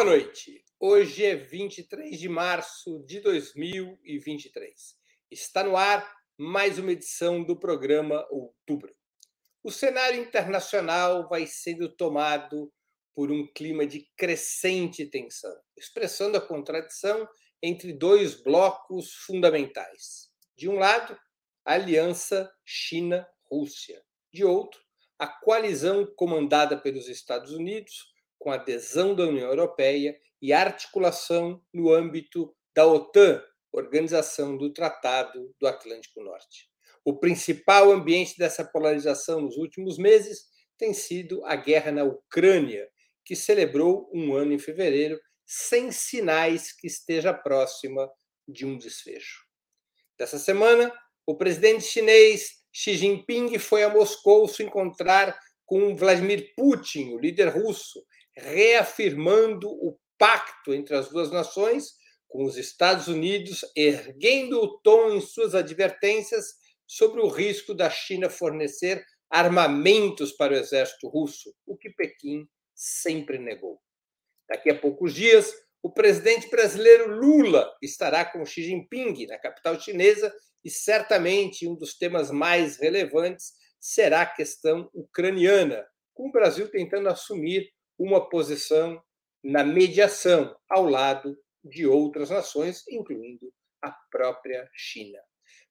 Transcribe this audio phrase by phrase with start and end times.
[0.00, 0.64] Boa noite.
[0.80, 4.96] Hoje é 23 de março de 2023.
[5.30, 8.96] Está no ar mais uma edição do programa Outubro.
[9.62, 12.72] O cenário internacional vai sendo tomado
[13.14, 17.28] por um clima de crescente tensão, expressando a contradição
[17.62, 20.30] entre dois blocos fundamentais.
[20.56, 21.14] De um lado,
[21.62, 24.02] a aliança China-Rússia.
[24.32, 24.80] De outro,
[25.18, 28.09] a coalizão comandada pelos Estados Unidos
[28.40, 35.68] com adesão da União Europeia e articulação no âmbito da OTAN, Organização do Tratado do
[35.68, 36.68] Atlântico Norte.
[37.04, 42.88] O principal ambiente dessa polarização nos últimos meses tem sido a guerra na Ucrânia,
[43.24, 48.10] que celebrou um ano em fevereiro sem sinais que esteja próxima
[48.48, 49.44] de um desfecho.
[50.18, 50.92] Dessa semana,
[51.26, 57.48] o presidente chinês Xi Jinping foi a Moscou se encontrar com Vladimir Putin, o líder
[57.48, 58.04] russo,
[58.42, 61.94] reafirmando o pacto entre as duas nações,
[62.28, 66.54] com os Estados Unidos erguendo o tom em suas advertências
[66.86, 73.38] sobre o risco da China fornecer armamentos para o exército russo, o que Pequim sempre
[73.38, 73.80] negou.
[74.48, 80.34] Daqui a poucos dias, o presidente brasileiro Lula estará com Xi Jinping na capital chinesa
[80.64, 87.08] e certamente um dos temas mais relevantes será a questão ucraniana, com o Brasil tentando
[87.08, 87.70] assumir
[88.00, 88.98] uma posição
[89.44, 95.18] na mediação ao lado de outras nações, incluindo a própria China.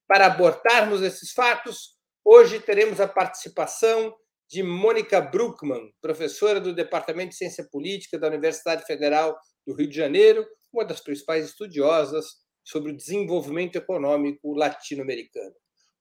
[0.06, 4.14] Para abordarmos esses fatos, hoje teremos a participação
[4.48, 9.36] de Mônica Bruckmann, professora do Departamento de Ciência Política da Universidade Federal
[9.66, 12.26] do Rio de Janeiro, uma das principais estudiosas
[12.64, 15.54] sobre o desenvolvimento econômico latino-americano.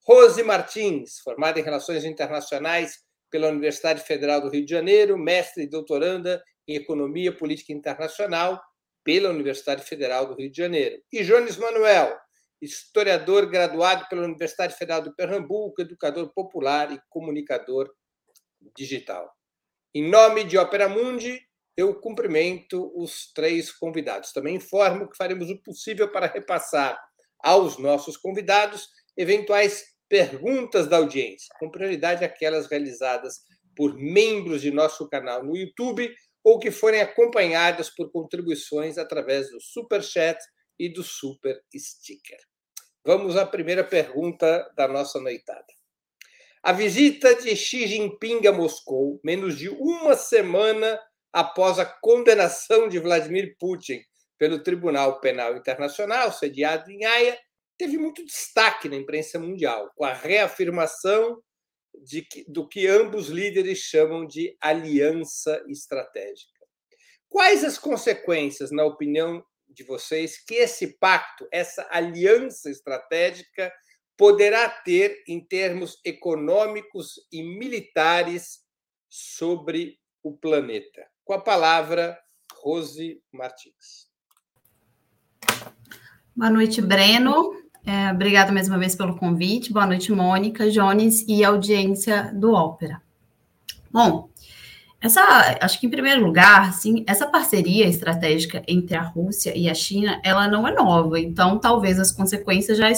[0.07, 5.69] Rose Martins, formada em Relações Internacionais pela Universidade Federal do Rio de Janeiro, mestre e
[5.69, 8.61] doutoranda em Economia Política Internacional
[9.03, 11.01] pela Universidade Federal do Rio de Janeiro.
[11.11, 12.15] E Jones Manuel,
[12.61, 17.89] historiador graduado pela Universidade Federal do Pernambuco, educador popular e comunicador
[18.75, 19.31] digital.
[19.95, 21.41] Em nome de Opera Mundi,
[21.75, 24.33] eu cumprimento os três convidados.
[24.33, 26.99] Também informo que faremos o possível para repassar
[27.41, 33.41] aos nossos convidados eventuais perguntas da audiência, com prioridade aquelas realizadas
[33.75, 36.11] por membros de nosso canal no YouTube
[36.43, 40.37] ou que forem acompanhadas por contribuições através do Super Chat
[40.77, 42.39] e do Super Sticker.
[43.05, 45.65] Vamos à primeira pergunta da nossa noitada.
[46.61, 50.99] A visita de Xi Jinping a Moscou, menos de uma semana
[51.31, 54.01] após a condenação de Vladimir Putin
[54.37, 57.39] pelo Tribunal Penal Internacional, sediado em Haia,
[57.79, 61.41] teve muito destaque na imprensa mundial, com a reafirmação
[62.03, 66.59] de que, do que ambos líderes chamam de aliança estratégica.
[67.29, 73.71] Quais as consequências, na opinião de vocês, que esse pacto, essa aliança estratégica,
[74.17, 78.59] poderá ter em termos econômicos e militares
[79.07, 81.07] sobre o planeta?
[81.23, 82.19] Com a palavra,
[82.55, 84.09] Rose Martins.
[86.35, 87.68] Boa noite, Breno.
[87.85, 89.71] É, obrigada mais uma vez pelo convite.
[89.71, 93.01] Boa noite, Mônica, Jones e audiência do Ópera.
[93.91, 94.29] Bom,
[95.01, 99.73] essa, acho que em primeiro lugar, sim, essa parceria estratégica entre a Rússia e a
[99.73, 101.19] China, ela não é nova.
[101.19, 102.91] Então, talvez as consequências já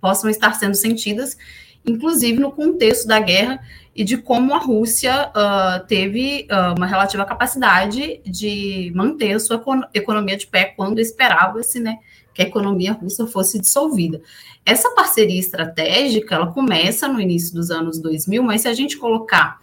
[0.00, 1.38] possam estar sendo sentidas,
[1.86, 3.60] inclusive no contexto da guerra
[3.94, 9.62] e de como a Rússia uh, teve uh, uma relativa capacidade de manter a sua
[9.94, 11.98] economia de pé quando esperava-se, né,
[12.34, 14.20] que a economia russa fosse dissolvida.
[14.64, 19.60] Essa parceria estratégica, ela começa no início dos anos 2000, mas se a gente colocar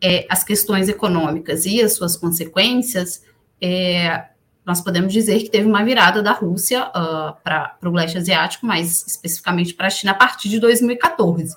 [0.00, 3.22] é, as questões econômicas e as suas consequências,
[3.60, 4.26] é,
[4.64, 9.04] nós podemos dizer que teve uma virada da Rússia uh, para o leste asiático, mais
[9.06, 11.56] especificamente para a China, a partir de 2014,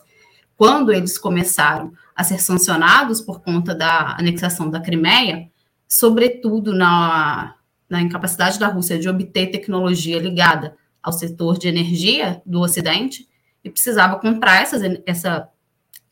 [0.57, 5.49] quando eles começaram a ser sancionados por conta da anexação da Crimeia,
[5.87, 7.55] sobretudo na
[7.95, 13.25] na incapacidade da Rússia de obter tecnologia ligada ao setor de energia do Ocidente
[13.63, 15.47] e precisava comprar essas, essa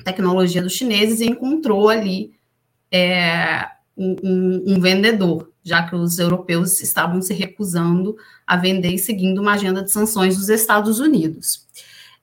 [0.06, 2.33] tecnologia dos chineses e encontrou ali
[2.89, 8.15] é, um, um, vendedor, já que os europeus estavam se recusando
[8.47, 11.68] a vender e seguindo uma agenda de sanções dos Estados Unidos.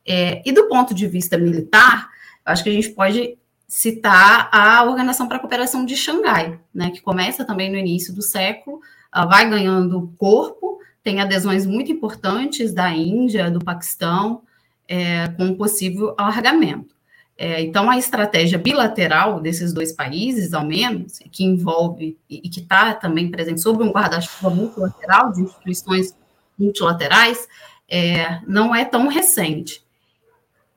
[0.07, 2.09] É, e do ponto de vista militar,
[2.47, 3.37] acho que a gente pode
[3.69, 8.23] citar a Organização para a Cooperação de Xangai, né, que começa também no início do
[8.23, 8.81] século,
[9.13, 14.43] vai ganhando corpo, tem adesões muito importantes da Índia, do Paquistão,
[14.87, 16.95] é, com um possível alargamento.
[17.43, 22.61] É, então, a estratégia bilateral desses dois países, ao menos, que envolve e, e que
[22.61, 26.15] está também presente sob um guarda-chuva multilateral de instituições
[26.59, 27.49] multilaterais,
[27.89, 29.83] é, não é tão recente.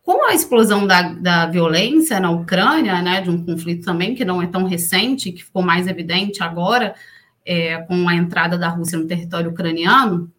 [0.04, 4.42] Com a explosão da, da violência na Ucrânia, né, de um conflito também que não
[4.42, 6.96] é tão recente, que ficou mais evidente agora,
[7.46, 10.32] é, com a entrada da Rússia no território ucraniano,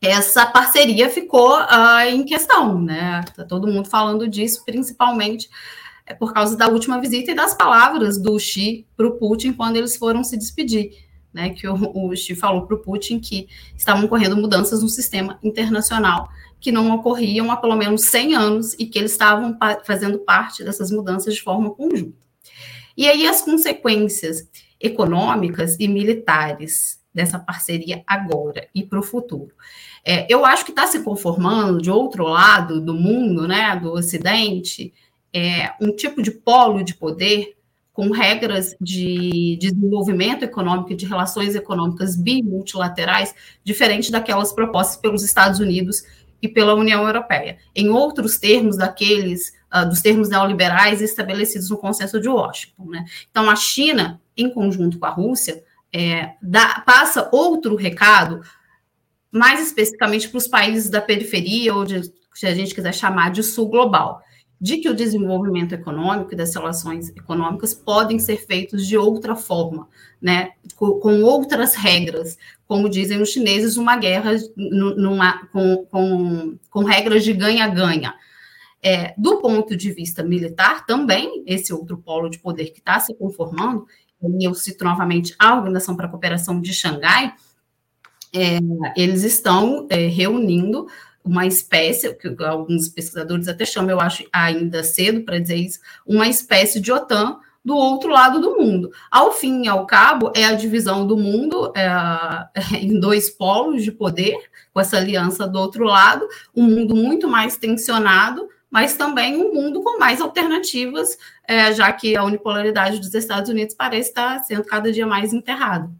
[0.00, 3.22] essa parceria ficou uh, em questão, né?
[3.36, 5.50] Tá todo mundo falando disso, principalmente
[6.06, 9.76] é, por causa da última visita e das palavras do Xi para o Putin quando
[9.76, 10.92] eles foram se despedir,
[11.32, 11.50] né?
[11.50, 13.46] Que o, o Xi falou para o Putin que
[13.76, 18.86] estavam ocorrendo mudanças no sistema internacional que não ocorriam há pelo menos 100 anos e
[18.86, 22.18] que eles estavam pa fazendo parte dessas mudanças de forma conjunta.
[22.96, 24.46] E aí as consequências
[24.80, 29.52] econômicas e militares dessa parceria agora e para o futuro.
[30.04, 34.92] É, eu acho que está se conformando de outro lado do mundo, né, do Ocidente,
[35.32, 37.56] é, um tipo de polo de poder
[37.92, 45.22] com regras de, de desenvolvimento econômico e de relações econômicas bimultilaterais diferente daquelas propostas pelos
[45.22, 46.02] Estados Unidos
[46.40, 47.58] e pela União Europeia.
[47.74, 52.86] Em outros termos daqueles uh, dos termos neoliberais estabelecidos no consenso de Washington.
[52.86, 53.04] Né?
[53.30, 58.40] Então, a China, em conjunto com a Rússia, é, dá, passa outro recado
[59.30, 62.02] mais especificamente para os países da periferia, ou de,
[62.34, 64.20] se a gente quiser chamar de sul global,
[64.60, 69.88] de que o desenvolvimento econômico e das relações econômicas podem ser feitos de outra forma,
[70.20, 72.36] né, com, com outras regras,
[72.66, 78.14] como dizem os chineses, uma guerra numa, com, com, com regras de ganha-ganha.
[78.82, 83.14] É, do ponto de vista militar, também, esse outro polo de poder que está se
[83.14, 83.86] conformando,
[84.22, 87.34] e eu cito novamente a Organização para a Cooperação de Xangai,
[88.32, 88.58] é,
[88.96, 90.86] eles estão é, reunindo
[91.24, 96.28] uma espécie, que alguns pesquisadores até chamam, eu acho ainda cedo para dizer isso, uma
[96.28, 98.90] espécie de OTAN do outro lado do mundo.
[99.10, 101.88] Ao fim e ao cabo, é a divisão do mundo é,
[102.80, 104.36] em dois polos de poder,
[104.72, 109.82] com essa aliança do outro lado, um mundo muito mais tensionado, mas também um mundo
[109.82, 114.92] com mais alternativas, é, já que a unipolaridade dos Estados Unidos parece estar sendo cada
[114.92, 115.90] dia mais enterrada.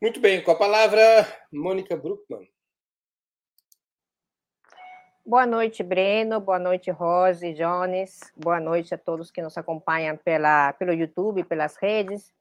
[0.00, 2.46] Muito bem, com a palavra, Mônica Bruckmann.
[5.24, 6.38] Boa noite, Breno.
[6.38, 8.20] Boa noite, Rose, Jones.
[8.36, 12.32] Boa noite a todos que nos acompanham pela, pelo YouTube, pelas redes.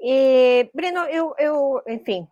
[0.00, 2.26] E, Breno, eu, eu, enfim,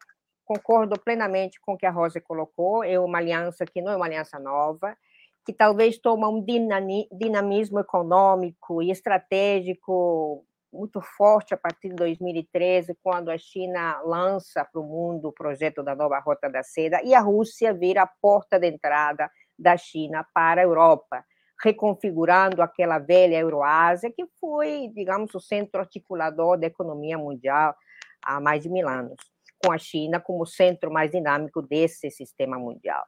[0.45, 2.83] concordo plenamente com o que a Rose colocou.
[2.83, 4.97] É uma aliança que não é uma aliança nova,
[5.50, 6.44] que talvez toma um
[7.11, 14.81] dinamismo econômico e estratégico muito forte a partir de 2013, quando a China lança para
[14.81, 18.61] o mundo o projeto da nova Rota da Seda e a Rússia vira a porta
[18.61, 21.25] de entrada da China para a Europa,
[21.61, 27.75] reconfigurando aquela velha Euroásia que foi, digamos, o centro articulador da economia mundial
[28.23, 29.17] há mais de mil anos,
[29.64, 33.02] com a China como centro mais dinâmico desse sistema mundial.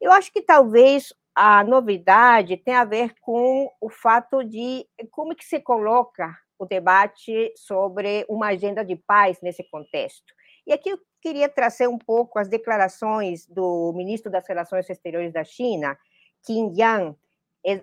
[0.00, 5.44] Eu acho que talvez a novidade tenha a ver com o fato de como que
[5.44, 10.32] se coloca o debate sobre uma agenda de paz nesse contexto.
[10.66, 15.42] E aqui eu queria trazer um pouco as declarações do ministro das Relações Exteriores da
[15.42, 15.98] China,
[16.46, 17.16] Qin Yang,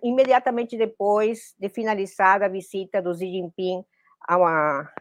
[0.02, 3.84] imediatamente depois de finalizar a visita do Xi Jinping
[4.28, 4.94] a, uma,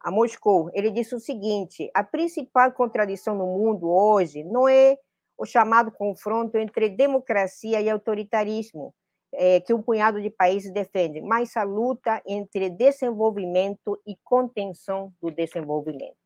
[0.00, 0.70] a Moscou.
[0.72, 4.96] Ele disse o seguinte: a principal contradição no mundo hoje não é
[5.36, 8.94] o chamado confronto entre democracia e autoritarismo,
[9.32, 15.30] é, que um punhado de países defende, mas a luta entre desenvolvimento e contenção do
[15.30, 16.16] desenvolvimento.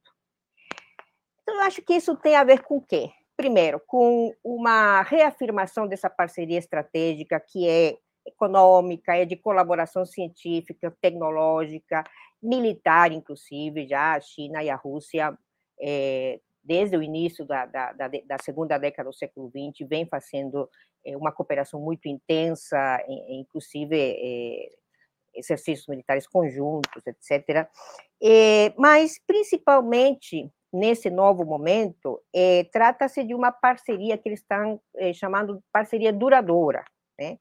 [1.43, 3.11] Então, eu acho que isso tem a ver com o quê?
[3.37, 7.97] Primeiro, com uma reafirmação dessa parceria estratégica que é
[8.27, 12.05] econômica, é de colaboração científica, tecnológica,
[12.43, 15.37] militar, inclusive, já a China e a Rússia,
[15.81, 20.69] é, desde o início da, da, da, da segunda década do século XX, vem fazendo
[21.05, 24.69] é uma cooperação muito intensa, inclusive é,
[25.35, 27.69] exercícios militares conjuntos, etc.
[28.77, 35.57] Mas, principalmente nesse novo momento, é, trata-se de uma parceria que eles estão é, chamando
[35.57, 36.85] de parceria duradoura.
[37.19, 37.39] Né?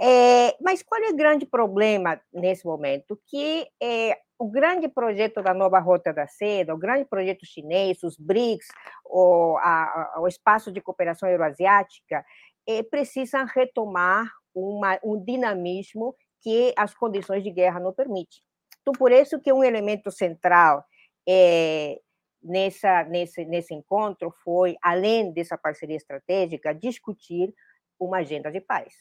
[0.00, 3.20] É, mas qual é o grande problema nesse momento?
[3.28, 8.16] Que é, o grande projeto da nova Rota da Seda, o grande projeto chinês, os
[8.18, 8.66] BRICS,
[9.04, 12.24] o, a, o espaço de cooperação euroasiática,
[12.66, 18.38] é, precisam retomar uma, um dinamismo que as condições de guerra não permitem.
[18.80, 20.84] Então, por isso que um elemento central
[21.26, 22.00] é,
[22.42, 27.54] nessa, nesse, nesse encontro foi, além dessa parceria estratégica, discutir
[27.98, 28.94] uma agenda de paz.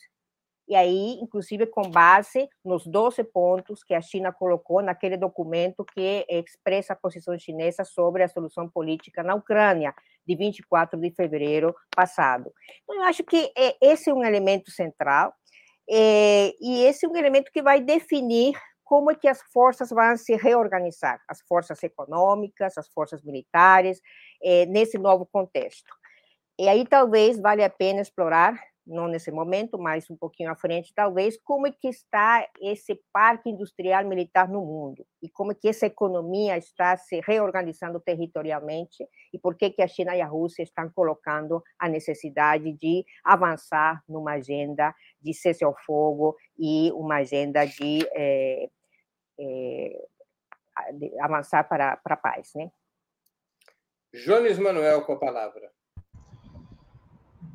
[0.67, 6.25] E aí, inclusive, com base nos 12 pontos que a China colocou naquele documento que
[6.29, 9.93] expressa a posição chinesa sobre a solução política na Ucrânia,
[10.25, 12.53] de 24 de fevereiro passado.
[12.83, 15.33] Então, eu acho que é, esse é um elemento central,
[15.89, 20.15] é, e esse é um elemento que vai definir como é que as forças vão
[20.15, 23.99] se reorganizar, as forças econômicas, as forças militares,
[24.41, 25.93] é, nesse novo contexto.
[26.57, 30.93] E aí talvez vale a pena explorar não nesse momento, mas um pouquinho à frente,
[30.93, 35.69] talvez, como é que está esse parque industrial militar no mundo e como é que
[35.69, 40.63] essa economia está se reorganizando territorialmente e por que que a China e a Rússia
[40.63, 47.65] estão colocando a necessidade de avançar numa agenda de cessar o fogo e uma agenda
[47.65, 48.69] de, é,
[49.39, 50.07] é,
[50.93, 52.69] de avançar para, para a paz, né?
[54.13, 55.72] Jones Manuel com a palavra.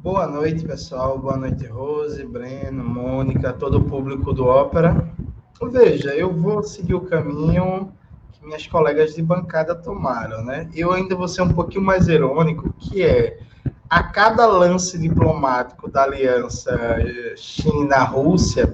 [0.01, 1.19] Boa noite, pessoal.
[1.19, 5.11] Boa noite, Rose, Breno, Mônica, todo o público do Ópera.
[5.61, 7.93] Veja, eu vou seguir o caminho
[8.31, 10.71] que minhas colegas de bancada tomaram, né?
[10.73, 13.41] Eu ainda vou ser um pouquinho mais irônico, que é
[13.91, 16.79] a cada lance diplomático da aliança
[17.37, 18.73] China-Rússia,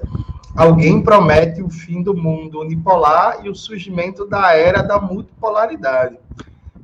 [0.55, 6.19] alguém promete o fim do mundo unipolar e o surgimento da era da multipolaridade.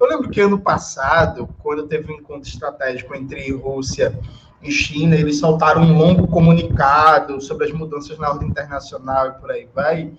[0.02, 4.20] Eu lembro que ano passado, quando teve um encontro estratégico entre Rússia
[4.60, 9.52] e China, eles soltaram um longo comunicado sobre as mudanças na ordem internacional e por
[9.52, 10.12] aí vai.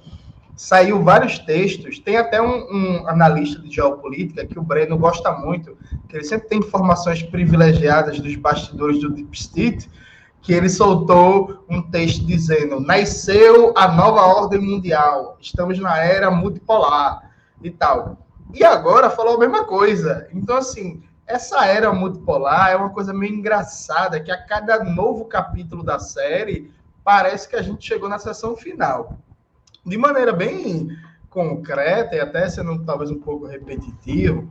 [0.55, 5.77] Saiu vários textos, tem até um, um analista de geopolítica que o Breno gosta muito,
[6.09, 9.91] que ele sempre tem informações privilegiadas dos bastidores do Deep State,
[10.43, 17.33] que ele soltou um texto dizendo: nasceu a nova ordem mundial, estamos na era multipolar
[17.61, 18.23] e tal.
[18.53, 20.29] E agora falou a mesma coisa.
[20.33, 25.83] Então, assim, essa era multipolar é uma coisa meio engraçada, que a cada novo capítulo
[25.83, 26.71] da série,
[27.03, 29.17] parece que a gente chegou na sessão final.
[29.85, 30.89] De maneira bem
[31.31, 34.49] concreta, e até sendo talvez um pouco repetitivo,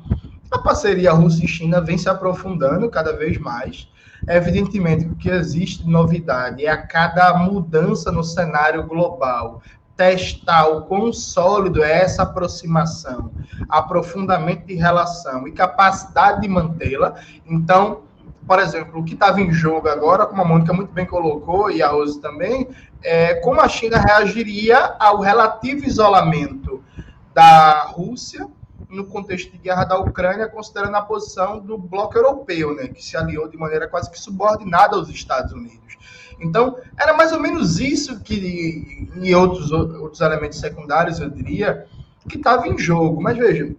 [0.50, 3.88] a parceria Rússia e China vem se aprofundando cada vez mais.
[4.28, 9.62] É evidentemente o que existe de novidade é a cada mudança no cenário global,
[10.02, 13.32] testar o quão sólido é essa aproximação,
[13.70, 17.14] aprofundamento de relação e capacidade de mantê-la.
[17.46, 18.02] Então,
[18.48, 21.84] por exemplo, o que estava em jogo agora, como a Mônica muito bem colocou, e
[21.84, 22.68] a Rose também,
[23.04, 26.84] é como a China reagiria ao relativo isolamento
[27.32, 28.48] da Rússia
[28.90, 33.16] no contexto de guerra da Ucrânia, considerando a posição do bloco europeu, né, que se
[33.16, 35.96] aliou de maneira quase que subordinada aos Estados Unidos.
[36.42, 41.86] Então, era mais ou menos isso que, e outros, outros elementos secundários, eu diria,
[42.28, 43.22] que estava em jogo.
[43.22, 43.76] Mas veja,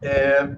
[0.00, 0.48] é,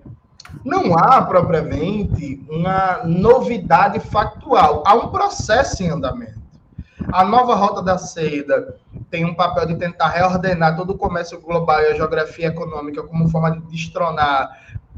[0.64, 6.45] não há propriamente uma novidade factual, há um processo em andamento.
[7.12, 8.76] A nova Rota da Seda
[9.11, 13.28] tem um papel de tentar reordenar todo o comércio global e a geografia econômica como
[13.28, 14.50] forma de destronar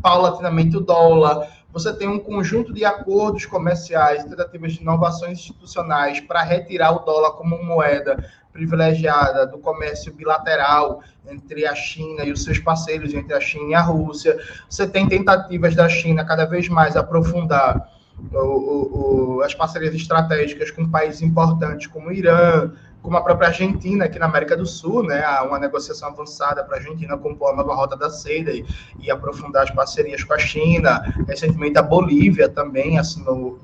[0.02, 6.42] paulatinamente o dólar, você tem um conjunto de acordos comerciais, tentativas de inovações institucionais para
[6.42, 8.16] retirar o dólar como moeda
[8.50, 13.74] privilegiada do comércio bilateral entre a China e os seus parceiros, entre a China e
[13.74, 14.38] a Rússia.
[14.70, 17.92] Você tem tentativas da China cada vez mais aprofundar
[18.32, 22.72] o, o, o, as parcerias estratégicas com países importantes como o Irã,
[23.06, 26.74] como a própria Argentina, aqui na América do Sul, né, há uma negociação avançada para
[26.74, 28.66] a Argentina compor a nova rota da seda e,
[28.98, 31.14] e, aprofundar as parcerias com a China.
[31.28, 33.60] Recentemente, a Bolívia também assinou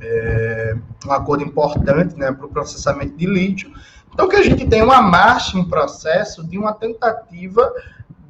[0.00, 3.72] é, um acordo importante né, para o processamento de lítio.
[4.12, 7.72] Então, que a gente tem uma marcha em processo de uma tentativa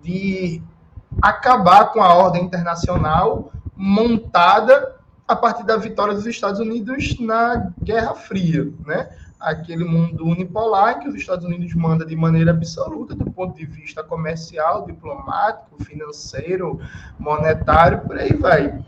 [0.02, 0.62] de
[1.20, 4.96] acabar com a ordem internacional montada
[5.28, 9.10] a partir da vitória dos Estados Unidos na Guerra Fria, né?
[9.44, 14.02] Aquele mundo unipolar que os Estados Unidos manda de maneira absoluta do ponto de vista
[14.02, 16.80] comercial, diplomático, financeiro,
[17.18, 18.78] monetário, por aí vai.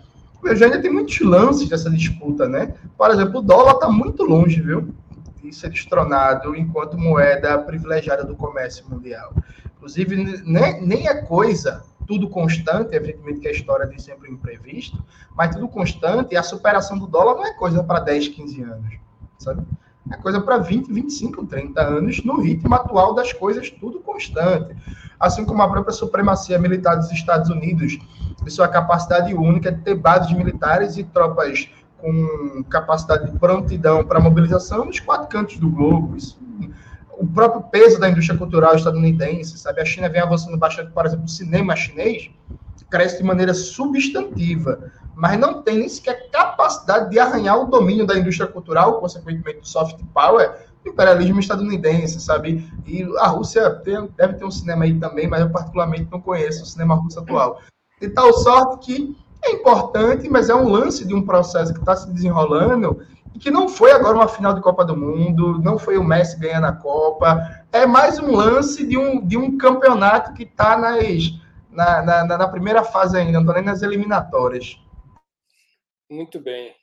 [0.43, 2.75] Veja, ainda tem muitos lances dessa disputa, né?
[2.97, 4.95] Por exemplo, o dólar está muito longe, viu?
[5.43, 9.33] De ser destronado enquanto moeda privilegiada do comércio mundial.
[9.77, 15.05] Inclusive, nem, nem é coisa tudo constante, evidentemente que a história tem sempre um imprevisto,
[15.37, 18.95] mas tudo constante, a superação do dólar não é coisa para 10, 15 anos,
[19.39, 19.63] sabe?
[20.11, 24.77] É coisa para 20, 25, 30 anos, no ritmo atual das coisas, tudo constante.
[25.19, 27.99] Assim como a própria supremacia militar dos Estados Unidos,
[28.47, 34.21] e sua capacidade única de ter bases militares e tropas com capacidade de prontidão para
[34.21, 36.17] mobilização nos quatro cantos do globo.
[36.17, 36.39] Isso,
[37.19, 39.81] o próprio peso da indústria cultural estadunidense, sabe?
[39.81, 42.31] A China vem avançando bastante, por exemplo, o cinema chinês
[42.91, 48.19] cresce de maneira substantiva mas não tem nem sequer capacidade de arranhar o domínio da
[48.19, 52.71] indústria cultural, consequentemente do soft power, imperialismo estadunidense, sabe?
[52.87, 56.63] E a Rússia tem, deve ter um cinema aí também, mas eu particularmente não conheço
[56.63, 57.61] o cinema russo atual.
[57.99, 61.97] De tal sorte que é importante, mas é um lance de um processo que está
[61.97, 63.01] se desenrolando
[63.35, 66.39] e que não foi agora uma final de Copa do Mundo, não foi o Messi
[66.39, 72.03] ganhando a Copa, é mais um lance de um, de um campeonato que está na,
[72.03, 74.79] na, na, primeira fase ainda, não estou nem nas eliminatórias.
[76.11, 76.75] Muito bem.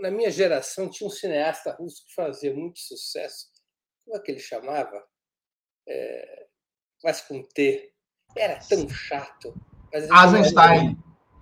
[0.00, 3.48] Na minha geração tinha um cineasta russo que fazia muito sucesso.
[4.04, 5.06] Como é que ele chamava?
[5.86, 6.46] É,
[7.02, 7.92] mas com T.
[8.36, 9.54] Era tão chato.
[9.92, 10.96] Eisenstein.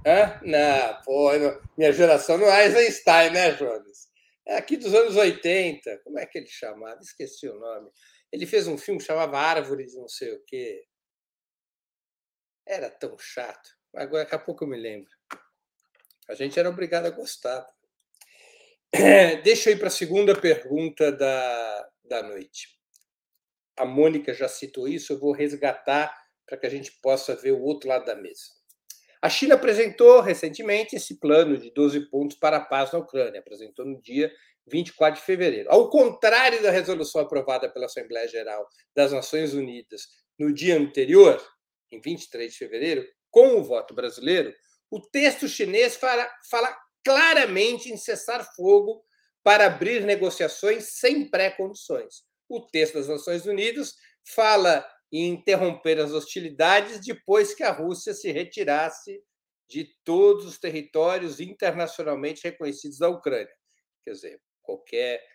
[0.05, 0.41] Hã?
[0.43, 1.31] Não, pô,
[1.77, 4.11] minha geração não é Eisenstein, né, Jones?
[4.47, 5.99] É aqui dos anos 80.
[5.99, 7.01] Como é que ele chamava?
[7.01, 7.91] Esqueci o nome.
[8.33, 10.85] Ele fez um filme que chamava Árvore de não sei o quê.
[12.67, 13.71] Era tão chato.
[13.95, 15.11] Agora, daqui a pouco eu me lembro.
[16.29, 17.67] A gente era obrigado a gostar.
[19.43, 22.69] Deixa eu ir para a segunda pergunta da, da noite.
[23.77, 26.15] A Mônica já citou isso, eu vou resgatar
[26.47, 28.43] para que a gente possa ver o outro lado da mesa.
[29.23, 33.87] A China apresentou recentemente esse plano de 12 pontos para a paz na Ucrânia, apresentou
[33.87, 34.33] no dia
[34.67, 35.71] 24 de fevereiro.
[35.71, 41.41] Ao contrário da resolução aprovada pela Assembleia Geral das Nações Unidas no dia anterior,
[41.91, 44.53] em 23 de fevereiro, com o voto brasileiro,
[44.93, 49.03] o texto chinês fala, fala claramente em cessar fogo
[49.43, 52.23] para abrir negociações sem pré-condições.
[52.47, 58.31] O texto das Nações Unidas fala e interromper as hostilidades depois que a Rússia se
[58.31, 59.19] retirasse
[59.67, 63.49] de todos os territórios internacionalmente reconhecidos da Ucrânia.
[64.03, 65.27] Quer dizer, qualquer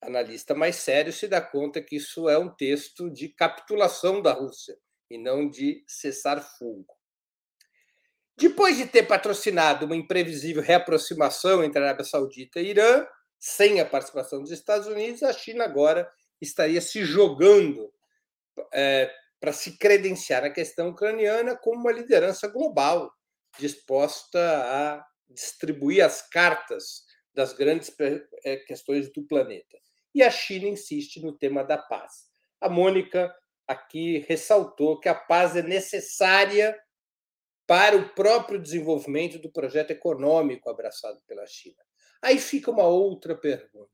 [0.00, 4.74] analista mais sério se dá conta que isso é um texto de capitulação da Rússia
[5.10, 7.01] e não de cessar fogo.
[8.42, 13.06] Depois de ter patrocinado uma imprevisível reaproximação entre a Arábia Saudita e Irã,
[13.38, 17.94] sem a participação dos Estados Unidos, a China agora estaria se jogando
[18.74, 23.12] é, para se credenciar na questão ucraniana como uma liderança global,
[23.60, 27.94] disposta a distribuir as cartas das grandes
[28.44, 29.78] eh, questões do planeta.
[30.12, 32.24] E a China insiste no tema da paz.
[32.60, 33.32] A Mônica
[33.68, 36.76] aqui ressaltou que a paz é necessária
[37.66, 41.82] para o próprio desenvolvimento do projeto econômico abraçado pela China.
[42.20, 43.90] Aí fica uma outra pergunta.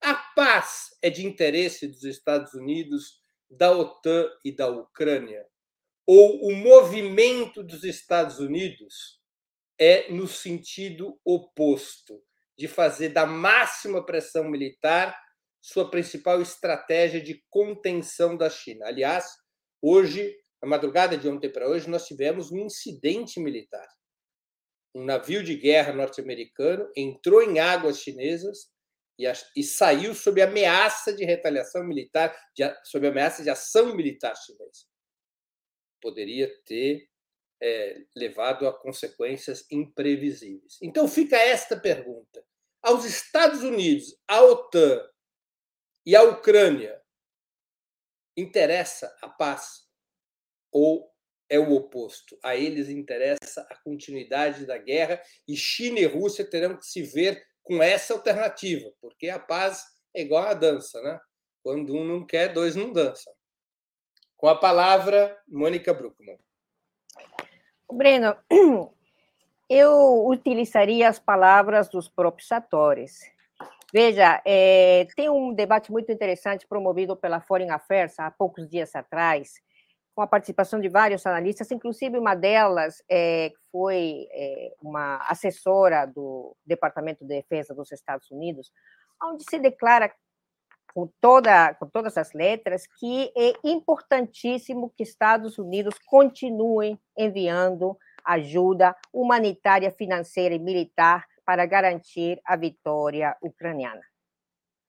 [0.00, 5.46] A paz é de interesse dos Estados Unidos da OTAN e da Ucrânia,
[6.06, 9.20] ou o movimento dos Estados Unidos
[9.78, 12.22] é no sentido oposto,
[12.56, 15.16] de fazer da máxima pressão militar
[15.60, 18.86] sua principal estratégia de contenção da China.
[18.86, 19.26] Aliás,
[19.80, 23.88] hoje, na madrugada de ontem para hoje, nós tivemos um incidente militar.
[24.94, 28.70] Um navio de guerra norte-americano entrou em águas chinesas
[29.18, 34.36] e, a, e saiu sob ameaça de retaliação militar, de, sob ameaça de ação militar
[34.36, 34.86] chinesa.
[36.00, 37.08] Poderia ter
[37.60, 40.78] é, levado a consequências imprevisíveis.
[40.80, 42.44] Então fica esta pergunta:
[42.80, 45.08] aos Estados Unidos, à OTAN
[46.06, 47.00] e à Ucrânia
[48.36, 49.91] interessa a paz
[50.72, 51.08] ou
[51.48, 52.38] é o oposto?
[52.42, 57.40] A eles interessa a continuidade da guerra e China e Rússia terão que se ver
[57.62, 61.20] com essa alternativa, porque a paz é igual à dança, né?
[61.62, 63.32] Quando um não quer, dois não dançam.
[64.36, 66.38] Com a palavra, Mônica Bruckmann.
[67.92, 68.34] Breno,
[69.70, 73.20] eu utilizaria as palavras dos próprios atores.
[73.92, 79.60] Veja, é, tem um debate muito interessante promovido pela Foreign Affairs há poucos dias atrás,
[80.14, 86.54] com a participação de vários analistas, inclusive uma delas é, foi é, uma assessora do
[86.66, 88.70] Departamento de Defesa dos Estados Unidos,
[89.22, 90.12] onde se declara
[90.94, 98.94] com, toda, com todas as letras que é importantíssimo que Estados Unidos continuem enviando ajuda
[99.12, 104.02] humanitária, financeira e militar para garantir a vitória ucraniana.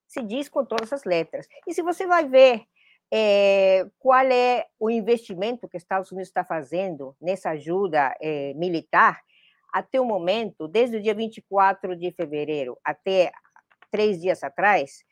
[0.06, 1.48] Se diz com todas as letras.
[1.66, 2.64] E se você vai ver
[3.12, 9.20] é, qual é o investimento que os Estados Unidos está fazendo nessa ajuda é, militar,
[9.72, 13.32] até o momento, desde o dia 24 de fevereiro até
[13.90, 15.04] três dias atrás,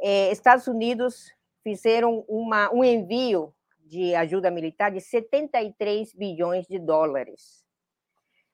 [0.00, 1.32] é, Estados Unidos
[1.62, 7.64] fizeram uma, um envio de ajuda militar de 73 bilhões de dólares.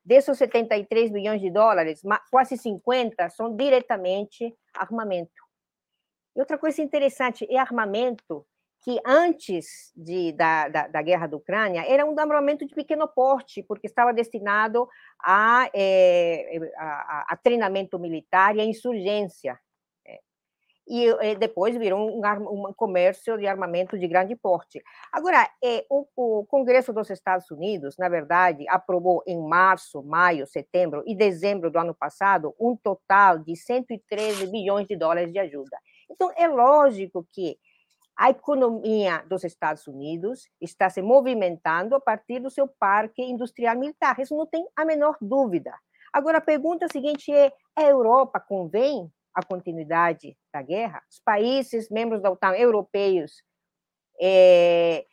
[0.04, 5.42] Desses 73 bilhões de dólares, quase 50 são diretamente armamento.
[6.36, 8.46] E outra coisa interessante é armamento
[8.84, 13.62] que antes de, da, da, da, guerra da Ucrânia era um armamento de pequeno porte,
[13.62, 14.86] porque estava destinado
[15.18, 19.58] a, é, a, a treinamento militar e a insurgência.
[20.06, 20.18] É.
[20.86, 22.20] e, e depois virou um,
[22.68, 24.82] um, comércio de armamento de grande porte.
[25.10, 31.02] Agora, é, o, o, Congresso dos Estados Unidos, na verdade, aprovou em março, maio, setembro
[31.06, 35.78] e dezembro do ano passado um total de 113 bilhões de dólares de ajuda.
[36.10, 37.56] Então, é lógico que
[38.16, 44.18] a economia dos Estados Unidos está se movimentando a partir do seu parque industrial militar.
[44.20, 45.74] Isso não tem a menor dúvida.
[46.12, 51.02] Agora, a pergunta seguinte é: a Europa convém a continuidade da guerra?
[51.10, 53.42] Os países membros da OTAN europeus,
[54.20, 55.04] é,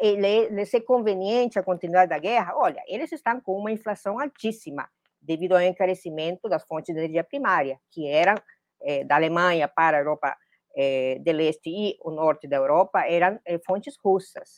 [0.00, 2.54] é conveniente a continuidade da guerra?
[2.56, 4.88] Olha, eles estão com uma inflação altíssima
[5.20, 8.34] devido ao encarecimento das fontes de energia primária, que eram
[8.82, 10.36] é, da Alemanha para a Europa
[10.76, 14.56] é, do Leste e o Norte da Europa, eram é, fontes russas.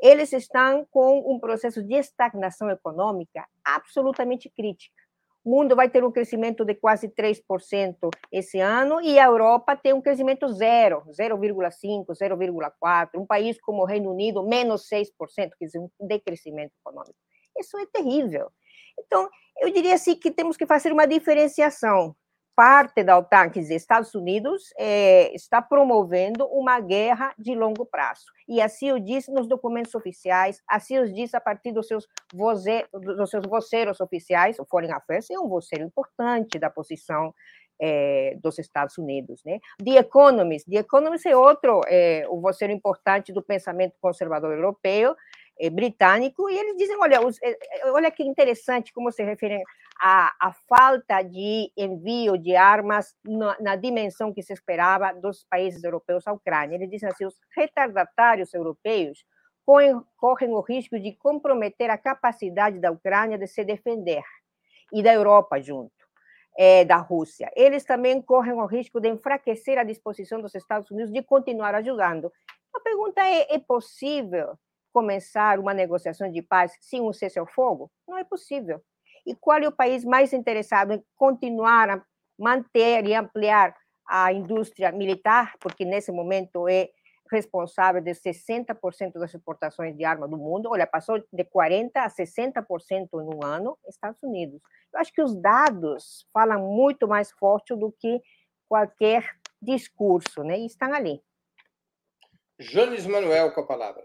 [0.00, 5.00] Eles estão com um processo de estagnação econômica absolutamente crítica.
[5.44, 7.96] O mundo vai ter um crescimento de quase 3%
[8.30, 13.08] esse ano e a Europa tem um crescimento zero, 0,5%, 0,4%.
[13.16, 15.08] Um país como o Reino Unido, menos 6%,
[15.58, 17.16] quer dizer, um decrescimento econômico.
[17.58, 18.50] Isso é terrível.
[18.98, 19.28] Então,
[19.60, 22.14] eu diria assim que temos que fazer uma diferenciação
[22.60, 28.26] parte da OTAN, quer dizer, Estados Unidos, é, está promovendo uma guerra de longo prazo.
[28.46, 32.84] E assim o diz nos documentos oficiais, assim o diz a partir dos seus, voze,
[32.92, 34.58] dos seus voceiros oficiais.
[34.58, 37.32] O Foreign Affairs é um voceiro importante da posição
[37.80, 39.40] é, dos Estados Unidos.
[39.42, 39.58] Né?
[39.82, 45.16] The Economist, The Economist é outro, é, o voceiro importante do pensamento conservador europeu,
[45.68, 49.62] britânico, e eles dizem, olha, os, é, é, olha que interessante como se refere
[50.00, 55.84] à, à falta de envio de armas na, na, dimensão que se esperava dos países
[55.84, 56.76] europeus à Ucrânia.
[56.76, 59.22] Eles dizem assim, os retardatários europeus
[59.66, 64.22] correm, correm o risco de comprometer a capacidade da Ucrânia de se defender,
[64.92, 65.92] e da Europa junto.
[66.58, 67.50] É, da Rússia.
[67.54, 72.30] Eles também correm o risco de enfraquecer a disposição dos Estados Unidos de continuar ajudando.
[72.74, 74.58] A pergunta é: é possível
[74.92, 77.90] começar uma negociação de paz sem um cessar-fogo?
[78.08, 78.80] Não é possível.
[79.26, 82.02] E qual é o país mais interessado em continuar a
[82.38, 83.76] manter e ampliar
[84.08, 86.90] a indústria militar, porque nesse momento é
[87.30, 90.68] responsável de 60% das exportações de arma do mundo.
[90.70, 94.60] Olha, passou de 40% a 60% em um ano, Estados Unidos.
[94.92, 98.20] Eu acho que os dados falam muito mais forte do que
[98.68, 100.58] qualquer discurso, né?
[100.58, 101.22] E estão ali.
[102.58, 104.04] Jones Manuel com a palavra.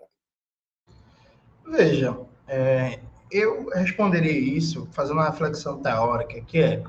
[1.67, 2.99] Veja, é,
[3.32, 6.84] eu responderia isso fazendo uma reflexão teórica, que é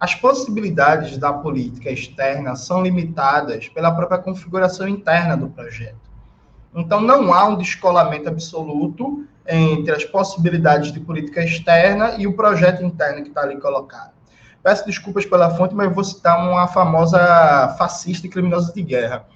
[0.00, 6.08] as possibilidades da política externa são limitadas pela própria configuração interna do projeto.
[6.74, 12.84] Então, não há um descolamento absoluto entre as possibilidades de política externa e o projeto
[12.84, 14.12] interno que está ali colocado.
[14.62, 19.26] Peço desculpas pela fonte, mas vou citar uma famosa fascista e criminosa de guerra.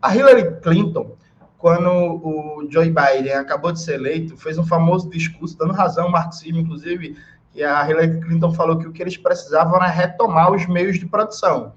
[0.00, 1.12] A Hillary Clinton,
[1.58, 6.10] quando o Joe Biden acabou de ser eleito, fez um famoso discurso, dando razão ao
[6.10, 7.16] marxismo, inclusive,
[7.52, 11.06] que a Hillary Clinton falou que o que eles precisavam era retomar os meios de
[11.06, 11.72] produção.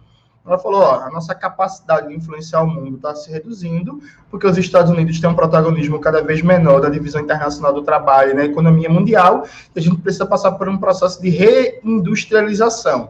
[0.45, 4.57] Ela falou: ó, a nossa capacidade de influenciar o mundo está se reduzindo, porque os
[4.57, 8.89] Estados Unidos têm um protagonismo cada vez menor da divisão internacional do trabalho na economia
[8.89, 13.09] mundial, e a gente precisa passar por um processo de reindustrialização.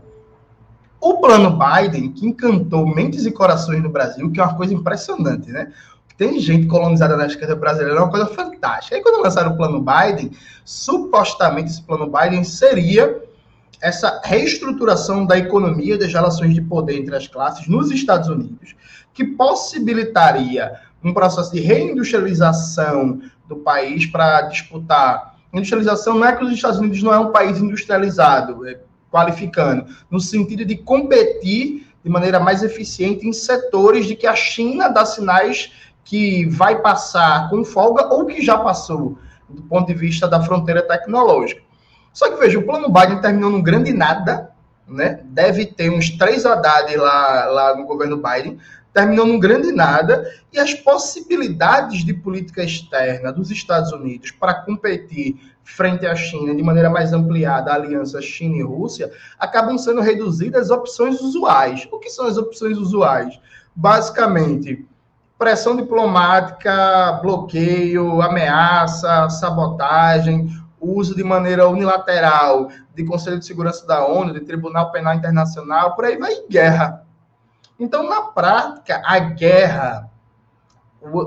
[1.00, 5.50] O plano Biden, que encantou mentes e corações no Brasil, que é uma coisa impressionante,
[5.50, 5.72] né?
[6.22, 8.96] Tem gente colonizada na esquerda brasileira, é uma coisa fantástica.
[8.96, 10.30] Aí, quando lançaram o plano Biden,
[10.64, 13.24] supostamente esse plano Biden seria
[13.82, 18.76] essa reestruturação da economia das relações de poder entre as classes nos Estados Unidos,
[19.16, 25.38] que possibilitaria um processo de reindustrialização do país para disputar.
[25.52, 28.78] Industrialização não é que os Estados Unidos não é um país industrializado, é,
[29.10, 34.88] qualificando, no sentido de competir de maneira mais eficiente em setores de que a China
[34.88, 35.72] dá sinais
[36.12, 40.82] que vai passar com folga ou que já passou, do ponto de vista da fronteira
[40.82, 41.62] tecnológica.
[42.12, 44.52] Só que veja, o plano Biden terminou num grande nada,
[44.86, 45.22] né?
[45.24, 48.60] Deve ter uns três Haddad lá, lá no governo Biden,
[48.94, 55.40] terminou num grande nada, e as possibilidades de política externa dos Estados Unidos para competir
[55.64, 60.64] frente à China de maneira mais ampliada, a aliança China e Rússia, acabam sendo reduzidas
[60.64, 61.88] às opções usuais.
[61.90, 63.40] O que são as opções usuais?
[63.74, 64.86] Basicamente,
[65.42, 70.48] pressão diplomática, bloqueio, ameaça, sabotagem,
[70.80, 76.06] uso de maneira unilateral de Conselho de Segurança da ONU, de Tribunal Penal Internacional, por
[76.06, 77.04] aí vai guerra.
[77.80, 80.12] Então, na prática, a guerra,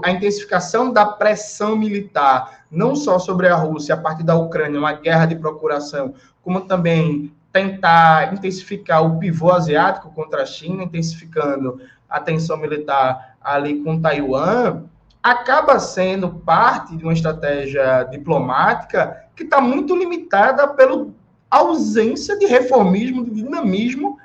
[0.04, 4.92] a intensificação da pressão militar, não só sobre a Rússia, a partir da Ucrânia, uma
[4.92, 11.80] guerra de procuração, como também tentar intensificar o pivô asiático contra a China, intensificando
[12.14, 14.84] a tensão militar ali com Taiwan,
[15.20, 21.08] acaba sendo parte de uma estratégia diplomática que está muito limitada pela
[21.50, 24.16] ausência de reformismo, de dinamismo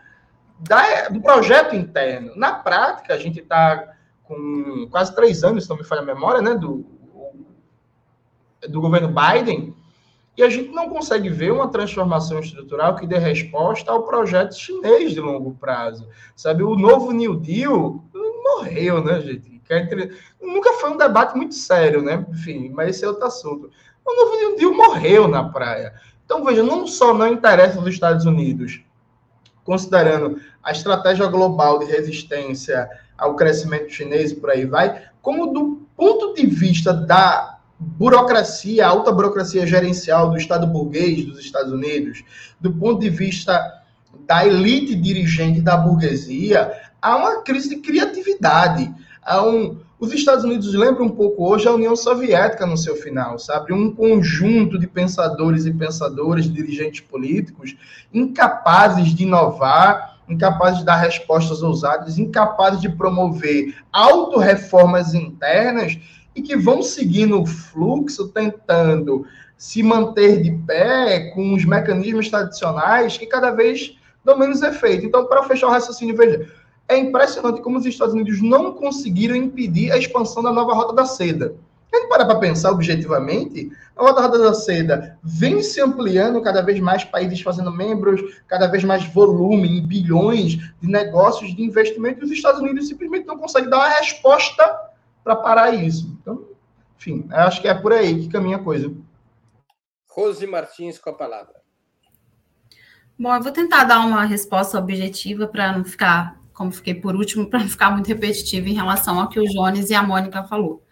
[0.60, 2.32] da, do projeto interno.
[2.36, 6.43] Na prática, a gente está com quase três anos, se não me falha a memória,
[6.43, 6.86] né, do,
[8.69, 9.75] do governo Biden,
[10.39, 15.12] e a gente não consegue ver uma transformação estrutural que dê resposta ao projeto chinês
[15.12, 16.08] de longo prazo.
[16.34, 19.62] Sabe, o novo New Deal morreu, né, gente?
[20.41, 22.25] Nunca foi um debate muito sério, né?
[22.30, 23.69] Enfim, mas esse é outro assunto.
[24.06, 25.93] O novo New Deal morreu na praia.
[26.23, 28.82] Então, veja, não só não interessa os Estados Unidos,
[29.65, 35.86] considerando a estratégia global de resistência ao crescimento chinês e por aí vai, como do
[35.97, 42.24] ponto de vista da burocracia, alta burocracia gerencial do Estado burguês dos Estados Unidos,
[42.60, 43.84] do ponto de vista
[44.28, 48.94] da elite dirigente da burguesia, há uma crise de criatividade.
[49.24, 53.39] Há um, os Estados Unidos lembram um pouco hoje a União Soviética no seu final,
[53.39, 53.74] sabe?
[53.74, 57.76] Um conjunto de pensadores e pensadoras, dirigentes políticos,
[58.13, 65.98] incapazes de inovar, incapazes de dar respostas ousadas, incapazes de promover autorreformas internas
[66.39, 69.25] e que vão seguindo o fluxo, tentando
[69.58, 75.06] se manter de pé com os mecanismos tradicionais que cada vez dão menos efeito.
[75.06, 76.47] Então, para fechar o raciocínio, veja,
[76.88, 81.06] é impressionante como os Estados Unidos não conseguiram impedir a expansão da nova Rota da
[81.06, 81.56] Seda.
[81.91, 86.80] A gente para para pensar objetivamente, a Rota da Seda vem se ampliando cada vez
[86.80, 92.25] mais países fazendo membros, cada vez mais volume, em bilhões de negócios de investimento, e
[92.25, 94.88] os Estados Unidos simplesmente não conseguem dar uma resposta
[95.30, 96.18] para parar isso.
[96.20, 96.48] Então,
[96.98, 98.92] enfim, acho que é por aí que caminha a coisa.
[100.10, 101.54] Rose Martins com a palavra.
[103.18, 107.46] Bom, eu vou tentar dar uma resposta objetiva para não ficar, como fiquei por último,
[107.50, 110.84] para não ficar muito repetitivo em relação ao que o Jones e a Mônica falou.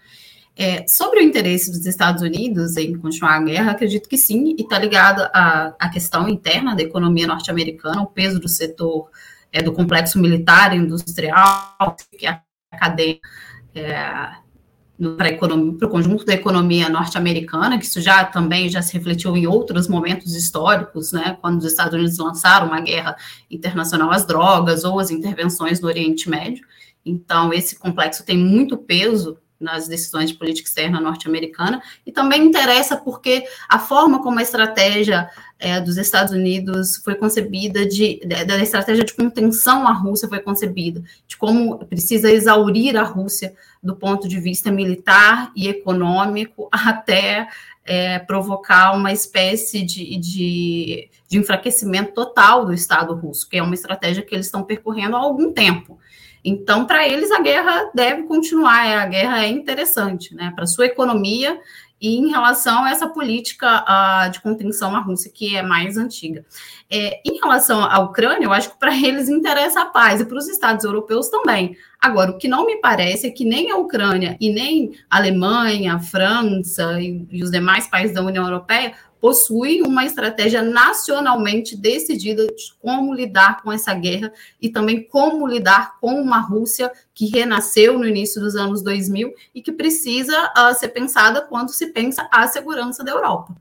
[0.55, 4.61] É, sobre o interesse dos Estados Unidos em continuar a guerra, acredito que sim, e
[4.61, 9.09] está ligado à, à questão interna da economia norte-americana, o peso do setor
[9.51, 13.19] é, do complexo militar e industrial, que é a cadeia
[13.77, 14.31] é,
[15.15, 19.87] para o conjunto da economia norte-americana, que isso já também já se refletiu em outros
[19.87, 23.15] momentos históricos, né, quando os Estados Unidos lançaram uma guerra
[23.49, 26.65] internacional às drogas ou as intervenções no Oriente Médio.
[27.05, 32.95] Então, esse complexo tem muito peso nas decisões de política externa norte-americana, e também interessa
[32.95, 39.03] porque a forma como a estratégia é, dos Estados Unidos foi concebida, de, da estratégia
[39.03, 44.39] de contenção à Rússia foi concebida, de como precisa exaurir a Rússia do ponto de
[44.39, 47.47] vista militar e econômico, até
[47.83, 53.73] é, provocar uma espécie de, de, de enfraquecimento total do Estado russo, que é uma
[53.73, 55.97] estratégia que eles estão percorrendo há algum tempo.
[56.47, 60.53] Então, para eles, a guerra deve continuar, a guerra é interessante, né?
[60.55, 61.59] Para sua economia
[61.99, 66.45] e em relação a essa política uh, de contenção à Rússia, que é mais antiga.
[66.89, 70.37] É, em relação à Ucrânia, eu acho que para eles interessa a paz, e para
[70.37, 71.75] os Estados europeus também.
[71.99, 75.95] Agora, o que não me parece é que nem a Ucrânia e nem a Alemanha,
[75.95, 82.45] a França e, e os demais países da União Europeia possui uma estratégia nacionalmente decidida
[82.47, 87.97] de como lidar com essa guerra e também como lidar com uma Rússia que renasceu
[87.97, 92.47] no início dos anos 2000 e que precisa uh, ser pensada quando se pensa a
[92.47, 93.55] segurança da Europa.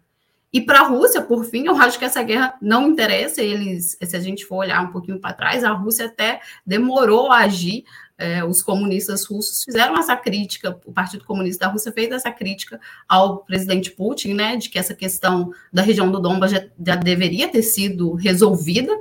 [0.53, 3.42] E para a Rússia, por fim, eu acho que essa guerra não interessa.
[3.42, 7.40] Eles, se a gente for olhar um pouquinho para trás, a Rússia até demorou a
[7.40, 7.85] agir
[8.18, 12.81] é, os comunistas russos fizeram essa crítica, o Partido Comunista da Rússia fez essa crítica
[13.09, 17.48] ao presidente Putin, né, de que essa questão da região do Donbas já, já deveria
[17.48, 18.92] ter sido resolvida.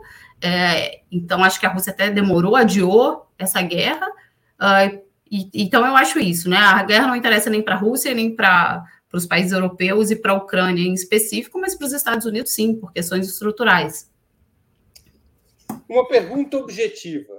[0.42, 4.08] É, então, acho que a Rússia até demorou, adiou essa guerra.
[4.60, 5.02] Uh,
[5.32, 6.58] e, então, eu acho isso, né?
[6.58, 10.34] A guerra não interessa nem para a Rússia, nem para os países europeus e para
[10.34, 14.12] a Ucrânia em específico, mas para os Estados Unidos, sim, por questões estruturais.
[15.88, 17.35] Uma pergunta objetiva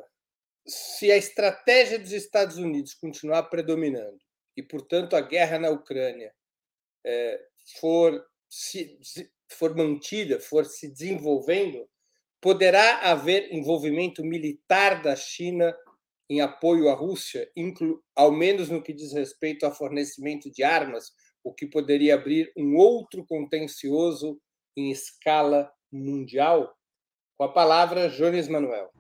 [0.67, 4.19] se a estratégia dos Estados Unidos continuar predominando
[4.57, 6.35] e, portanto, a guerra na Ucrânia
[7.05, 7.41] é,
[7.79, 8.99] for, se,
[9.49, 11.89] for mantida, for se desenvolvendo,
[12.41, 15.77] poderá haver envolvimento militar da China
[16.29, 21.13] em apoio à Rússia, inclu, ao menos no que diz respeito ao fornecimento de armas,
[21.45, 24.41] o que poderia abrir um outro contencioso
[24.77, 26.77] em escala mundial?
[27.39, 28.96] Com a palavra, Jones Manuel.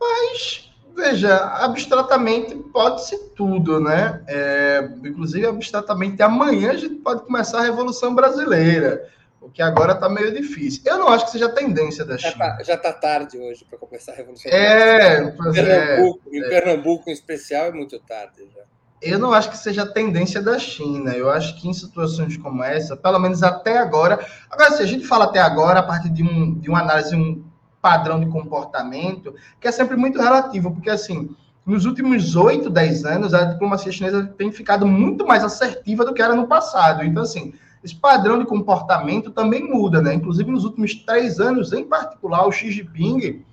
[0.00, 4.22] Mas, veja, abstratamente pode ser tudo, né?
[4.26, 9.08] É, inclusive, abstratamente, amanhã a gente pode começar a Revolução Brasileira.
[9.40, 10.82] O que agora está meio difícil.
[10.84, 12.58] Eu não acho que seja tendência da China.
[12.62, 14.50] Já está tá tarde hoje para começar a revolução.
[14.52, 18.62] É, em Pernambuco, é, em Pernambuco em especial é muito tarde já.
[19.00, 21.14] Eu não acho que seja tendência da China.
[21.14, 24.24] Eu acho que em situações como essa, pelo menos até agora.
[24.50, 27.42] Agora, se a gente fala até agora, a partir de, um, de uma análise, um
[27.80, 33.34] padrão de comportamento, que é sempre muito relativo, porque assim, nos últimos 8, 10 anos,
[33.34, 37.04] a diplomacia chinesa tem ficado muito mais assertiva do que era no passado.
[37.04, 40.14] Então, assim, esse padrão de comportamento também muda, né?
[40.14, 43.44] Inclusive, nos últimos três anos, em particular, o Xi Jinping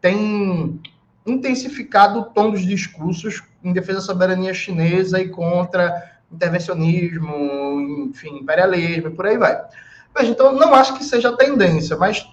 [0.00, 0.80] tem
[1.26, 9.10] intensificado o tom dos discursos em defesa da soberania chinesa e contra intervencionismo, enfim, imperialismo,
[9.10, 9.60] por aí vai.
[10.16, 12.26] Veja, então, não acho que seja tendência, mas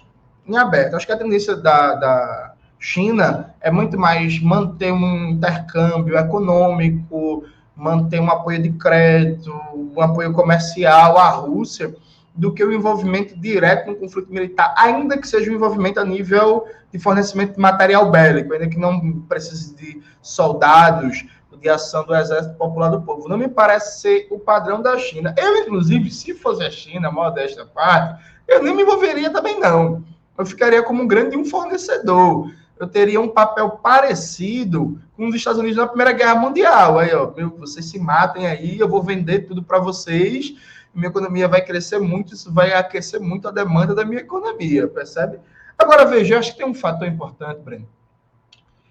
[0.48, 0.94] em aberto.
[0.94, 7.44] Acho que a tendência da, da China é muito mais manter um intercâmbio econômico,
[7.76, 11.94] manter um apoio de crédito, um apoio comercial à Rússia,
[12.34, 16.66] do que o envolvimento direto no conflito militar, ainda que seja um envolvimento a nível
[16.92, 21.24] de fornecimento de material bélico, ainda que não precise de soldados,
[21.60, 23.28] de ação do Exército Popular do Povo.
[23.28, 25.34] Não me parece ser o padrão da China.
[25.36, 30.04] Eu, inclusive, se fosse a China, modesta parte, eu nem me envolveria também, não.
[30.38, 32.48] Eu ficaria como um grande um fornecedor
[32.78, 36.98] eu teria um papel parecido com os Estados Unidos na Primeira Guerra Mundial.
[36.98, 40.54] Aí, ó, meu, vocês se matem aí, eu vou vender tudo para vocês,
[40.94, 45.40] minha economia vai crescer muito, isso vai aquecer muito a demanda da minha economia, percebe?
[45.76, 47.88] Agora, veja, acho que tem um fator importante, Breno,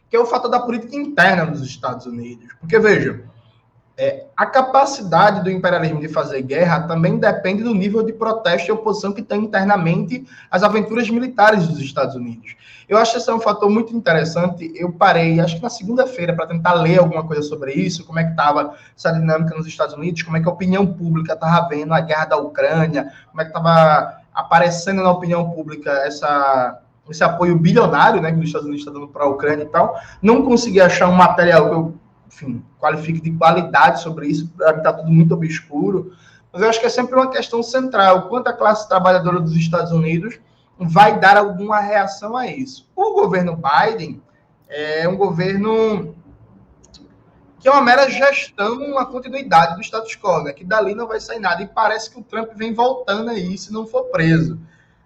[0.09, 2.47] que é o fator da política interna dos Estados Unidos.
[2.59, 3.23] Porque, veja,
[3.97, 8.71] é, a capacidade do imperialismo de fazer guerra também depende do nível de protesto e
[8.71, 12.55] oposição que tem internamente às aventuras militares dos Estados Unidos.
[12.87, 14.71] Eu acho que esse é um fator muito interessante.
[14.75, 18.23] Eu parei, acho que na segunda-feira, para tentar ler alguma coisa sobre isso, como é
[18.23, 21.91] que estava essa dinâmica nos Estados Unidos, como é que a opinião pública estava vendo
[21.91, 26.79] a guerra da Ucrânia, como é que estava aparecendo na opinião pública essa,
[27.09, 29.99] esse apoio bilionário né, que os Estados Unidos estão dando para a Ucrânia e tal.
[30.21, 31.93] Não consegui achar um material que eu
[32.37, 36.13] enfim, qualifique de qualidade sobre isso, mim está tudo muito obscuro.
[36.53, 39.91] Mas eu acho que é sempre uma questão central, quanto a classe trabalhadora dos Estados
[39.91, 40.39] Unidos
[40.79, 42.87] vai dar alguma reação a isso.
[42.95, 44.21] O governo Biden
[44.69, 46.15] é um governo
[47.59, 50.53] que é uma mera gestão, uma continuidade do status quo, né?
[50.53, 51.63] que dali não vai sair nada.
[51.63, 54.59] E parece que o Trump vem voltando aí se não for preso.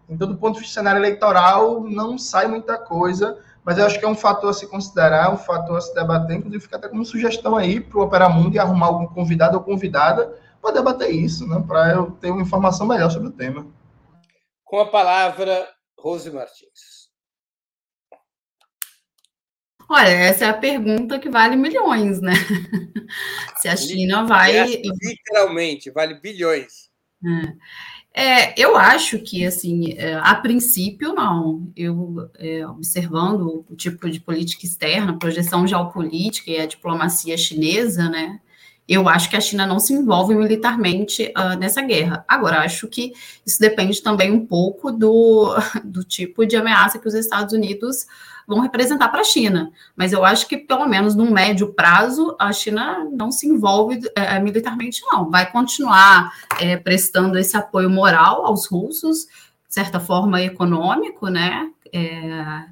[0.09, 4.05] Então, do ponto de vista cenário eleitoral, não sai muita coisa, mas eu acho que
[4.05, 7.05] é um fator a se considerar, um fator a se debater, inclusive fica até como
[7.05, 11.47] sugestão aí para o Opera Mundo e arrumar algum convidado ou convidada para debater isso,
[11.47, 11.63] né?
[11.67, 13.67] para eu ter uma informação melhor sobre o tema.
[14.63, 17.01] Com a palavra, Rose Martins.
[19.89, 22.31] Olha, essa é a pergunta que vale milhões, né?
[23.59, 24.65] Se a China vai.
[24.65, 26.89] Literalmente, vale bilhões.
[28.13, 31.71] É, eu acho que, assim, é, a princípio, não.
[31.75, 38.39] Eu, é, observando o tipo de política externa, projeção geopolítica e a diplomacia chinesa, né?
[38.87, 42.25] Eu acho que a China não se envolve militarmente uh, nessa guerra.
[42.27, 43.13] Agora, acho que
[43.45, 48.05] isso depende também um pouco do, do tipo de ameaça que os Estados Unidos
[48.51, 49.71] vão representar para a China.
[49.95, 54.37] Mas eu acho que, pelo menos no médio prazo, a China não se envolve é,
[54.39, 55.29] militarmente, não.
[55.29, 59.25] Vai continuar é, prestando esse apoio moral aos russos,
[59.67, 61.69] de certa forma econômico, né?
[61.93, 62.65] É,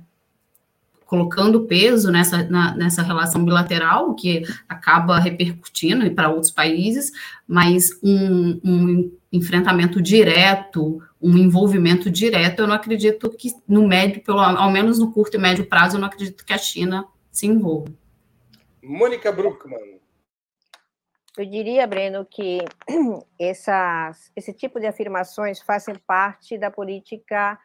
[1.10, 7.12] colocando peso nessa, na, nessa relação bilateral, que acaba repercutindo para outros países,
[7.48, 14.40] mas um, um, enfrentamento direto, um envolvimento direto, eu não acredito que no médio, pelo
[14.40, 17.92] ao menos no curto e médio prazo, eu não acredito que a China se envolva.
[18.84, 20.00] Mônica Bruckmann.
[21.36, 22.60] Eu diria, Breno, que
[23.40, 27.58] essas, esse tipo de afirmações fazem parte da política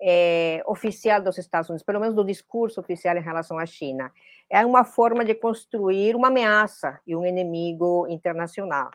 [0.00, 4.12] é, oficial dos Estados Unidos, pelo menos do discurso oficial em relação à China.
[4.50, 8.90] É uma forma de construir uma ameaça e um inimigo internacional.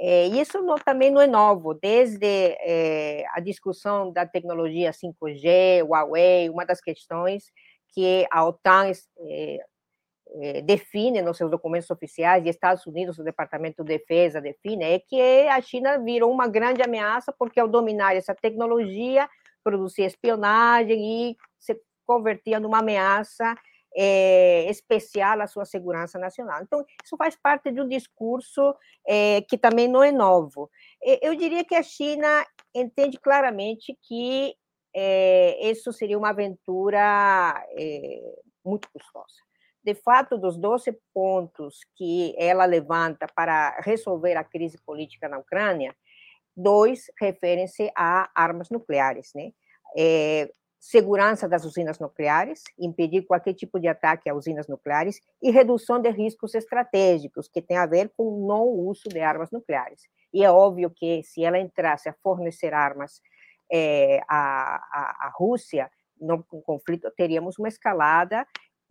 [0.00, 2.24] É, isso não, também não é novo, desde
[2.60, 7.52] é, a discussão da tecnologia 5G, Huawei, uma das questões
[7.92, 8.92] que a OTAN
[10.64, 15.48] define nos seus documentos oficiais, e Estados Unidos, o Departamento de Defesa define, é que
[15.48, 19.28] a China virou uma grande ameaça, porque ao dominar essa tecnologia,
[19.68, 23.54] produzia espionagem e se convertia numa ameaça
[23.94, 26.62] é, especial à sua segurança nacional.
[26.62, 28.74] Então, isso faz parte de um discurso
[29.06, 30.70] é, que também não é novo.
[31.20, 34.54] Eu diria que a China entende claramente que
[34.96, 37.62] é, isso seria uma aventura
[38.64, 39.36] muito custosa.
[39.84, 45.94] De fato, dos 12 pontos que ela levanta para resolver a crise política na Ucrânia,
[46.60, 49.52] Dois referem-se a armas nucleares, né?
[49.96, 50.50] É,
[50.80, 56.10] segurança das usinas nucleares, impedir qualquer tipo de ataque a usinas nucleares e redução de
[56.10, 60.02] riscos estratégicos, que tem a ver com o não uso de armas nucleares.
[60.34, 63.22] E é óbvio que se ela entrasse a fornecer armas
[63.70, 65.88] é, à, à, à Rússia,
[66.20, 68.44] no conflito, teríamos uma escalada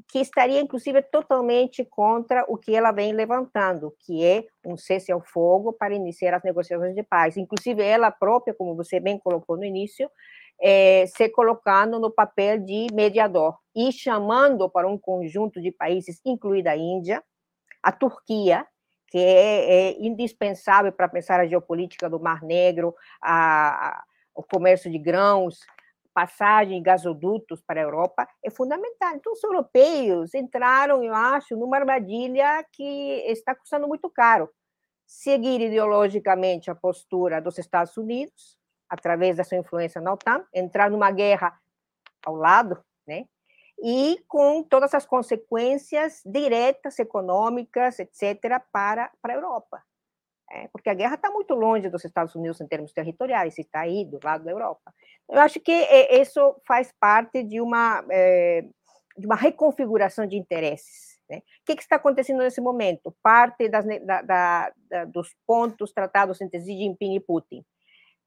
[0.09, 5.21] que estaria, inclusive, totalmente contra o que ela vem levantando, que é um cesse ao
[5.21, 7.35] fogo para iniciar as negociações de paz.
[7.35, 10.09] Inclusive, ela própria, como você bem colocou no início,
[10.61, 16.71] é, se colocando no papel de mediador e chamando para um conjunto de países, incluída
[16.71, 17.23] a Índia,
[17.83, 18.65] a Turquia,
[19.07, 24.03] que é, é indispensável para pensar a geopolítica do Mar Negro, a, a,
[24.35, 25.59] o comércio de grãos,
[26.17, 29.13] passagem, gasodutos para a Europa, é fundamental.
[29.13, 34.49] Então, os europeus entraram, eu acho, numa armadilha que está custando muito caro.
[35.05, 38.57] Seguir ideologicamente a postura dos Estados Unidos,
[38.89, 41.55] através da sua influência na OTAN, entrar numa guerra
[42.25, 43.25] ao lado, né?
[43.83, 49.83] E com todas as consequências diretas, econômicas, etc., para, para a Europa.
[50.49, 54.05] É, porque a guerra está muito longe dos Estados Unidos em termos territoriais, está aí
[54.05, 54.93] do lado da Europa.
[55.29, 58.63] Eu acho que é, isso faz parte de uma, é,
[59.17, 61.19] de uma reconfiguração de interesses.
[61.29, 61.39] Né?
[61.39, 63.13] O que, que, está acontecendo nesse momento?
[63.21, 67.65] Parte das, da, da, da, dos pontos tratados entre Xi Jinping e Putin.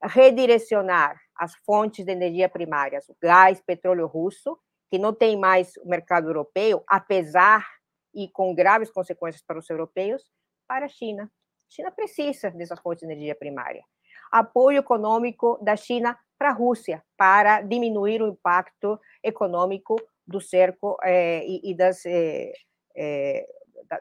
[0.03, 4.59] Redirecionar as fontes de energia primárias, o gás, petróleo russo,
[4.91, 7.65] que não tem mais o mercado europeu, apesar
[8.13, 10.23] e com graves consequências para os europeus,
[10.67, 11.31] para a China.
[11.71, 13.83] China precisa dessas fontes de energia primária.
[14.29, 19.95] Apoio econômico da China para a Rússia, para diminuir o impacto econômico
[20.27, 22.51] do cerco eh, e, e, das, eh,
[22.95, 23.47] eh,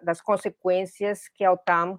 [0.02, 1.98] das consequências que a OTAN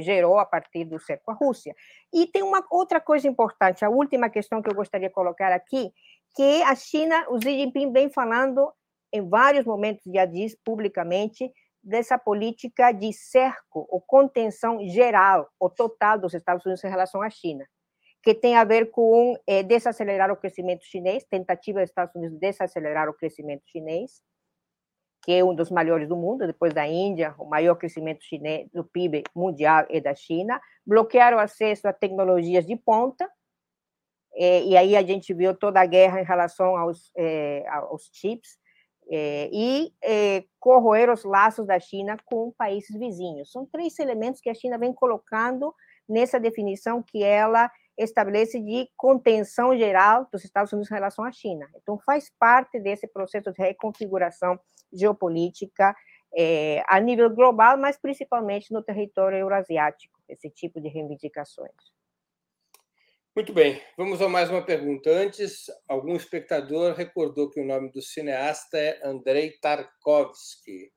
[0.00, 1.74] gerou a partir do cerco à Rússia.
[2.14, 5.92] E tem uma outra coisa importante, a última questão que eu gostaria de colocar aqui,
[6.36, 8.72] que a China, o Xi Jinping vem falando
[9.12, 11.52] em vários momentos, já diz publicamente,
[11.86, 17.30] dessa política de cerco ou contenção geral ou total dos Estados Unidos em relação à
[17.30, 17.64] China,
[18.24, 22.40] que tem a ver com é, desacelerar o crescimento chinês, tentativa dos Estados Unidos de
[22.40, 24.20] desacelerar o crescimento chinês,
[25.22, 28.84] que é um dos maiores do mundo, depois da Índia, o maior crescimento chinês do
[28.84, 33.30] PIB mundial é da China, bloquear o acesso a tecnologias de ponta,
[34.34, 38.58] é, e aí a gente viu toda a guerra em relação aos, é, aos chips,
[39.08, 43.50] é, e é, corroer os laços da China com países vizinhos.
[43.52, 45.74] São três elementos que a China vem colocando
[46.08, 51.66] nessa definição que ela estabelece de contenção geral dos Estados Unidos em relação à China.
[51.76, 54.58] Então, faz parte desse processo de reconfiguração
[54.92, 55.94] geopolítica
[56.36, 61.95] é, a nível global, mas principalmente no território eurasiático, esse tipo de reivindicações.
[63.36, 65.10] Muito bem, vamos a mais uma pergunta.
[65.10, 70.90] Antes, algum espectador recordou que o nome do cineasta é Andrei Tarkovsky.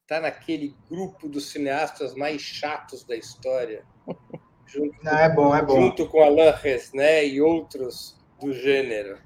[0.00, 3.84] Está naquele grupo dos cineastas mais chatos da história.
[4.66, 5.82] Junto, Não, é bom, é bom.
[5.82, 9.20] Junto com Alain Resnais e outros do gênero.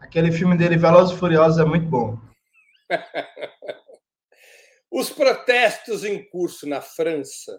[0.00, 2.18] Aquele filme dele, Velozes e Furiosos, é muito bom.
[4.92, 7.58] Os protestos em curso na França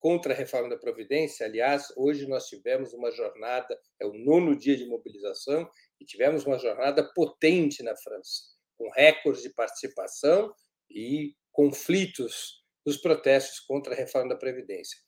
[0.00, 1.46] contra a reforma da Previdência.
[1.46, 5.70] Aliás, hoje nós tivemos uma jornada, é o nono dia de mobilização,
[6.00, 8.42] e tivemos uma jornada potente na França,
[8.76, 10.52] com recordes de participação
[10.90, 14.98] e conflitos nos protestos contra a reforma da Previdência.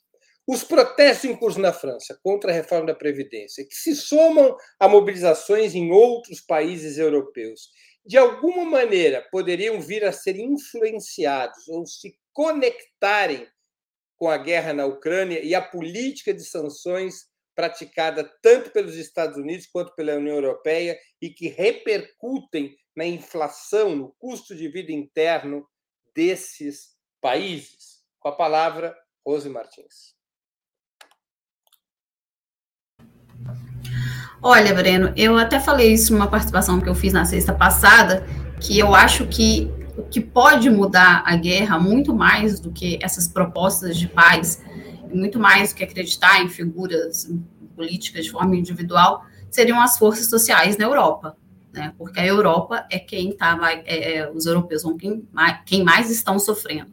[0.47, 4.89] Os protestos em curso na França contra a reforma da Previdência, que se somam a
[4.89, 7.71] mobilizações em outros países europeus,
[8.05, 13.47] de alguma maneira poderiam vir a ser influenciados ou se conectarem
[14.23, 19.67] com a guerra na Ucrânia e a política de sanções praticada tanto pelos Estados Unidos
[19.67, 25.67] quanto pela União Europeia e que repercutem na inflação, no custo de vida interno
[26.15, 28.05] desses países.
[28.21, 28.97] Com a palavra,
[29.27, 30.15] Rose Martins.
[34.41, 38.25] Olha, Breno, eu até falei isso numa participação que eu fiz na sexta passada,
[38.61, 43.29] que eu acho que o que pode mudar a guerra muito mais do que essas
[43.29, 44.63] propostas de paz,
[45.13, 47.31] muito mais do que acreditar em figuras
[47.77, 51.37] políticas de forma individual, seriam as forças sociais na Europa,
[51.73, 51.93] né?
[51.99, 56.11] Porque a Europa é quem está, é, é, os europeus são quem mais, quem mais
[56.11, 56.93] estão sofrendo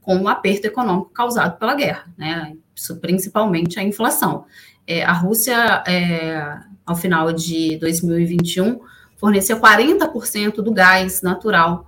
[0.00, 2.56] com o aperto econômico causado pela guerra, né?
[2.74, 4.46] Isso, principalmente a inflação.
[4.86, 8.80] É, a Rússia, é, ao final de 2021,
[9.18, 11.87] forneceu 40% do gás natural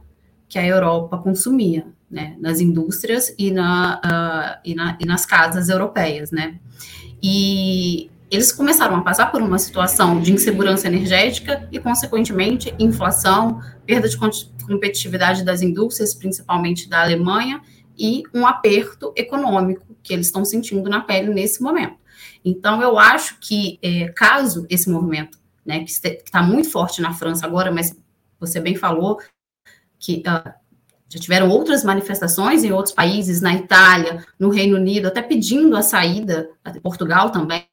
[0.50, 5.68] que a Europa consumia, né, nas indústrias e, na, uh, e, na, e nas casas
[5.68, 6.58] europeias, né.
[7.22, 14.08] E eles começaram a passar por uma situação de insegurança energética e, consequentemente, inflação, perda
[14.08, 17.62] de competitividade das indústrias, principalmente da Alemanha,
[17.96, 21.94] e um aperto econômico que eles estão sentindo na pele nesse momento.
[22.44, 27.46] Então, eu acho que, é, caso esse movimento, né, que está muito forte na França
[27.46, 27.94] agora, mas
[28.40, 29.20] você bem falou
[30.00, 30.52] que uh,
[31.08, 35.82] já tiveram outras manifestações em outros países, na Itália, no Reino Unido, até pedindo a
[35.82, 36.48] saída,
[36.82, 37.66] Portugal também,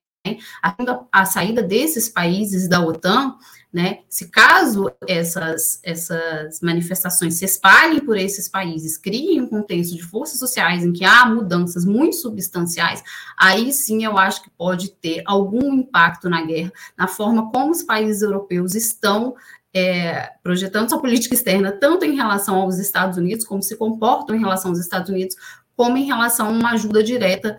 [1.12, 3.36] a, saída desses países da OTAN,
[3.72, 4.00] né?
[4.10, 10.40] Se caso essas, essas manifestações se espalhem por esses países, criem um contexto de forças
[10.40, 13.04] sociais em que há mudanças muito substanciais,
[13.38, 17.84] aí sim eu acho que pode ter algum impacto na guerra, na forma como os
[17.84, 19.36] países europeus estão
[19.74, 24.40] é, projetando sua política externa, tanto em relação aos Estados Unidos, como se comportam em
[24.40, 25.36] relação aos Estados Unidos,
[25.76, 27.58] como em relação a uma ajuda direta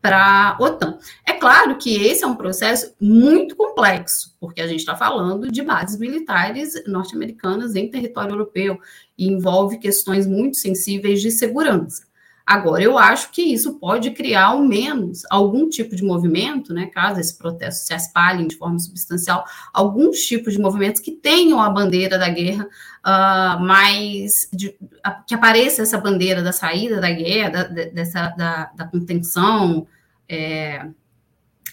[0.00, 0.98] para a OTAN.
[1.26, 5.62] É claro que esse é um processo muito complexo, porque a gente está falando de
[5.62, 8.78] bases militares norte-americanas em território europeu
[9.16, 12.09] e envolve questões muito sensíveis de segurança.
[12.46, 17.20] Agora, eu acho que isso pode criar, ao menos, algum tipo de movimento, né, caso
[17.20, 22.18] esse protesto se espalhe de forma substancial, alguns tipos de movimentos que tenham a bandeira
[22.18, 27.64] da guerra, uh, mas de, a, que apareça essa bandeira da saída da guerra, da,
[27.64, 29.86] dessa, da, da contenção,
[30.28, 30.86] é,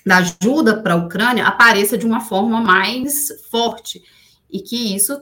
[0.06, 4.02] da ajuda para a Ucrânia, apareça de uma forma mais forte,
[4.50, 5.22] e que isso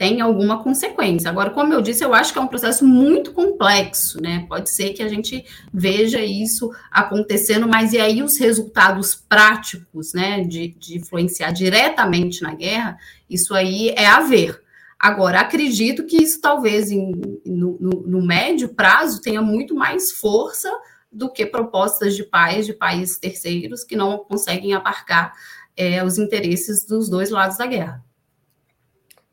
[0.00, 1.28] tem alguma consequência.
[1.28, 4.46] Agora, como eu disse, eu acho que é um processo muito complexo, né?
[4.48, 10.40] Pode ser que a gente veja isso acontecendo, mas e aí os resultados práticos, né,
[10.42, 12.96] de, de influenciar diretamente na guerra,
[13.28, 14.62] isso aí é a ver.
[14.98, 17.12] Agora, acredito que isso talvez em,
[17.44, 20.72] no, no, no médio prazo tenha muito mais força
[21.12, 25.34] do que propostas de paz de países terceiros que não conseguem abarcar
[25.76, 28.02] é, os interesses dos dois lados da guerra.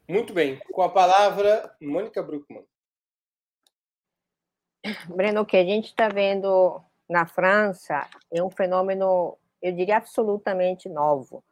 [0.10, 0.60] Muito bem.
[0.72, 2.64] Com a palavra, Mônica Bruckmann.
[5.14, 10.88] Breno, o que a gente está vendo na França é um fenômeno, eu diria, absolutamente
[10.88, 11.44] novo.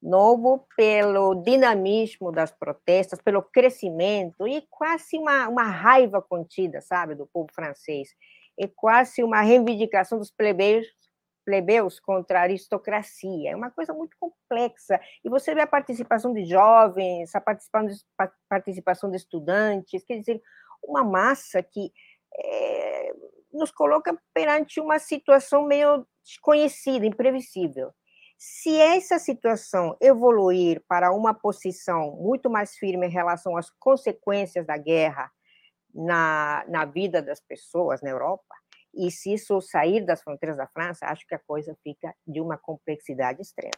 [0.00, 7.26] Novo pelo dinamismo das protestas, pelo crescimento e quase uma, uma raiva contida, sabe, do
[7.26, 8.14] povo francês.
[8.56, 10.86] É quase uma reivindicação dos plebeios
[11.44, 13.50] plebeus contra a aristocracia.
[13.50, 15.00] É uma coisa muito complexa.
[15.24, 17.40] E você vê a participação de jovens, a
[18.48, 20.42] participação de, estudantes, quer dizer,
[20.82, 21.92] uma massa que
[22.36, 23.12] é,
[23.52, 27.92] nos coloca perante uma situação meio desconhecida, imprevisível.
[28.36, 34.76] Se essa situação evoluir para uma posição muito mais firme em relação às consequências da
[34.76, 35.30] guerra
[35.94, 38.54] na, na vida das pessoas na Europa,
[38.96, 42.56] e se isso sair das fronteiras da França, acho que a coisa fica de uma
[42.56, 43.72] complexidade extrema.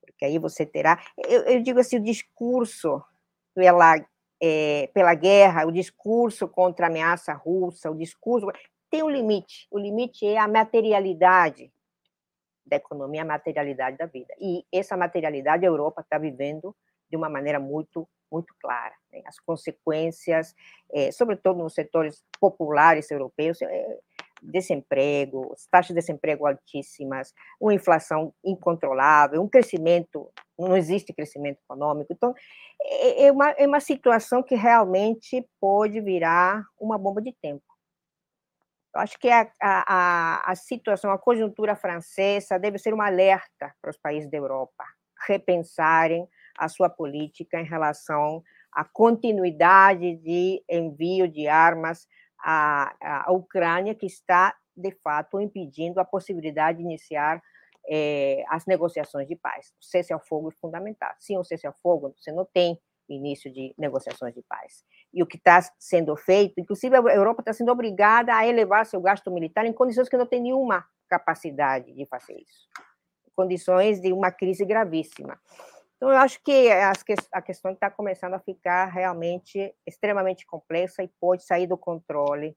[0.00, 1.02] Porque aí você terá.
[1.16, 3.02] Eu, eu digo assim: o discurso
[3.54, 3.96] pela,
[4.42, 8.46] é, pela guerra, o discurso contra a ameaça russa, o discurso.
[8.90, 9.66] tem um limite.
[9.70, 11.72] O limite é a materialidade
[12.64, 14.34] da economia, a materialidade da vida.
[14.40, 16.74] E essa materialidade a Europa está vivendo
[17.10, 18.94] de uma maneira muito muito clara.
[19.12, 19.20] Né?
[19.26, 20.54] As consequências,
[20.90, 23.98] é, sobretudo nos setores populares europeus, é,
[24.42, 32.12] desemprego, taxas de desemprego altíssimas, uma inflação incontrolável, um crescimento, não existe crescimento econômico.
[32.12, 32.34] Então,
[32.82, 37.62] é, é uma, é uma situação que realmente pode virar uma bomba de tempo.
[38.94, 43.90] Eu acho que a, a, a situação, a conjuntura francesa deve ser um alerta para
[43.90, 44.84] os países da Europa
[45.26, 46.28] repensarem
[46.58, 52.06] a sua política em relação à continuidade de envio de armas
[52.42, 57.42] a, a Ucrânia, que está, de fato, impedindo a possibilidade de iniciar
[57.88, 59.72] é, as negociações de paz.
[59.80, 61.12] O cessar-fogo é fundamental.
[61.18, 62.78] Sem o cessar-fogo, você não tem
[63.08, 64.84] início de negociações de paz.
[65.12, 69.00] E o que está sendo feito, inclusive a Europa está sendo obrigada a elevar seu
[69.00, 72.68] gasto militar em condições que não tem nenhuma capacidade de fazer isso.
[73.34, 75.38] Condições de uma crise gravíssima.
[76.02, 76.68] Então, eu acho que
[77.30, 82.56] a questão está começando a ficar realmente extremamente complexa e pode sair do controle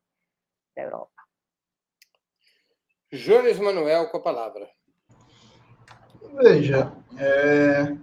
[0.75, 1.11] da Europa.
[3.13, 4.67] Jones Manuel, com a palavra.
[6.33, 7.95] Veja, é,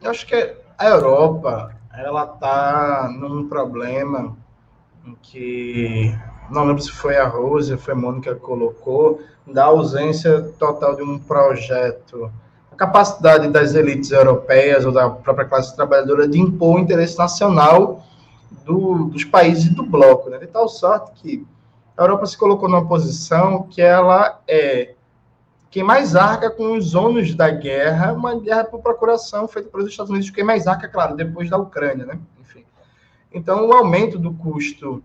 [0.00, 4.38] eu acho que a Europa ela está num problema
[5.04, 6.16] em que
[6.48, 11.02] não lembro se foi a Rose, foi a Mônica que colocou, da ausência total de
[11.02, 12.32] um projeto
[12.76, 18.04] capacidade das elites europeias ou da própria classe trabalhadora de impor o interesse nacional
[18.64, 20.38] do, dos países do bloco, né?
[20.38, 21.46] de tal sorte que
[21.96, 24.94] a Europa se colocou numa posição que ela é
[25.70, 30.10] quem mais arca com os ônus da guerra, uma guerra por procuração feita pelos Estados
[30.10, 32.18] Unidos, quem mais arca, claro, depois da Ucrânia, né?
[32.40, 32.64] Enfim.
[33.30, 35.02] Então, o aumento do custo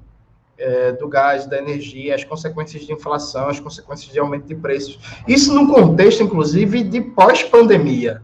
[0.62, 5.00] é, do gás, da energia, as consequências de inflação, as consequências de aumento de preços.
[5.28, 8.22] Isso num contexto, inclusive, de pós-pandemia.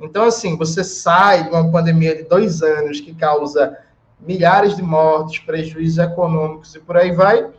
[0.00, 3.76] Então, assim, você sai de uma pandemia de dois anos que causa
[4.20, 7.50] milhares de mortes, prejuízos econômicos e por aí vai,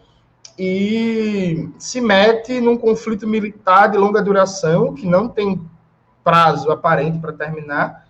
[0.58, 5.62] e se mete num conflito militar de longa duração, que não tem
[6.24, 8.08] prazo aparente para terminar,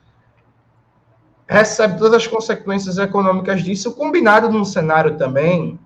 [1.48, 5.80] recebe todas as consequências econômicas disso, combinado num cenário também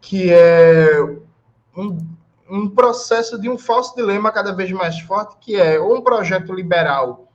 [0.00, 1.02] que é
[1.76, 1.98] um,
[2.48, 6.52] um processo de um falso dilema cada vez mais forte, que é ou um projeto
[6.52, 7.26] liberal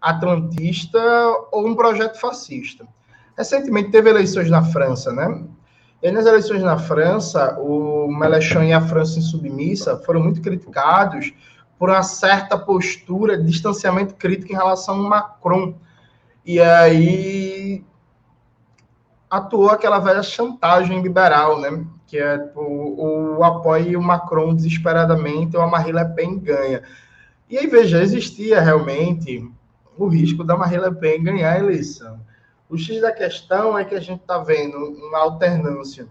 [0.00, 1.00] atlantista
[1.52, 2.86] ou um projeto fascista.
[3.36, 5.44] Recentemente teve eleições na França, né?
[6.02, 11.32] E nas eleições na França, o Mélenchon e a França Insubmissa foram muito criticados
[11.78, 15.74] por uma certa postura de distanciamento crítico em relação ao Macron.
[16.44, 17.84] E aí
[19.28, 21.84] atuou aquela velha chantagem liberal, né?
[22.10, 26.82] Que é o, o apoio o Macron desesperadamente ou a Marine Le Pen ganha.
[27.48, 29.48] E aí, veja, existia realmente
[29.96, 32.18] o risco da Marine Le Pen ganhar a eleição.
[32.68, 36.08] O X da questão é que a gente está vendo uma alternância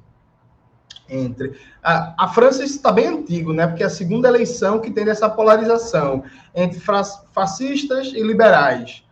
[1.10, 1.60] entre.
[1.84, 3.68] A, a França está bem antigo, né?
[3.68, 6.24] Porque é a segunda eleição que tem essa polarização
[6.56, 9.04] entre fascistas e liberais.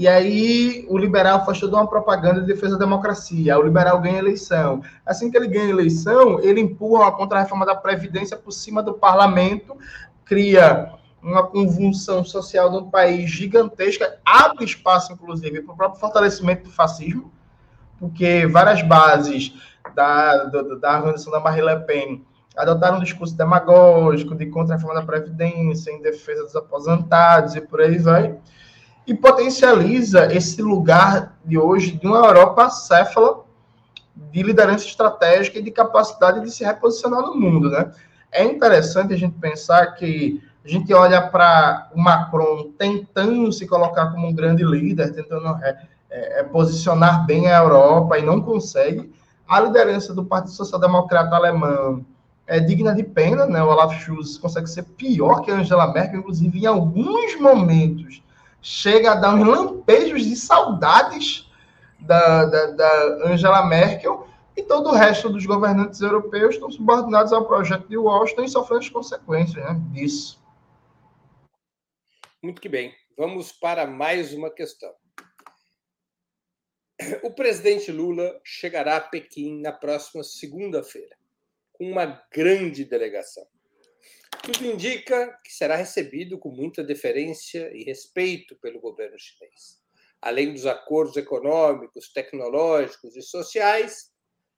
[0.00, 3.58] E aí o liberal faz toda uma propaganda de defesa da democracia.
[3.58, 4.80] O liberal ganha eleição.
[5.04, 9.76] Assim que ele ganha eleição, ele empurra a contra-reforma da Previdência por cima do parlamento,
[10.24, 16.70] cria uma convulsão social no país gigantesca, abre espaço, inclusive, para o próprio fortalecimento do
[16.70, 17.30] fascismo,
[17.98, 19.52] porque várias bases
[19.94, 22.24] da, da, da organização da Marine Le Pen
[22.56, 27.98] adotaram um discurso demagógico de contra-reforma da Previdência, em defesa dos aposentados e por aí
[27.98, 28.34] vai,
[29.06, 33.44] e potencializa esse lugar de hoje de uma Europa céfala
[34.14, 37.90] de liderança estratégica e de capacidade de se reposicionar no mundo, né?
[38.30, 44.10] É interessante a gente pensar que a gente olha para o Macron tentando se colocar
[44.10, 49.12] como um grande líder, tentando é, é, é, posicionar bem a Europa e não consegue.
[49.48, 52.04] A liderança do Partido Social Democrata alemão
[52.46, 53.62] é digna de pena, né?
[53.62, 58.22] O Olaf Scholz consegue ser pior que Angela Merkel, inclusive em alguns momentos
[58.62, 61.50] chega a dar uns lampejos de saudades
[61.98, 67.46] da, da, da Angela Merkel e todo o resto dos governantes europeus estão subordinados ao
[67.46, 70.40] projeto de Washington e sofrendo as consequências né, disso.
[72.42, 72.94] Muito que bem.
[73.16, 74.92] Vamos para mais uma questão.
[77.22, 81.16] O presidente Lula chegará a Pequim na próxima segunda-feira,
[81.72, 83.46] com uma grande delegação.
[84.42, 89.80] Tudo indica que será recebido com muita deferência e respeito pelo governo chinês.
[90.20, 94.10] Além dos acordos econômicos, tecnológicos e sociais,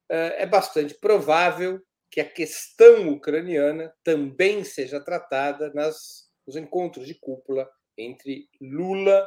[0.08, 7.14] eh, é bastante provável que a questão ucraniana também seja tratada nas os encontros de
[7.14, 9.26] cúpula entre Lula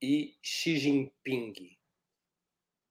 [0.00, 1.76] e Xi Jinping.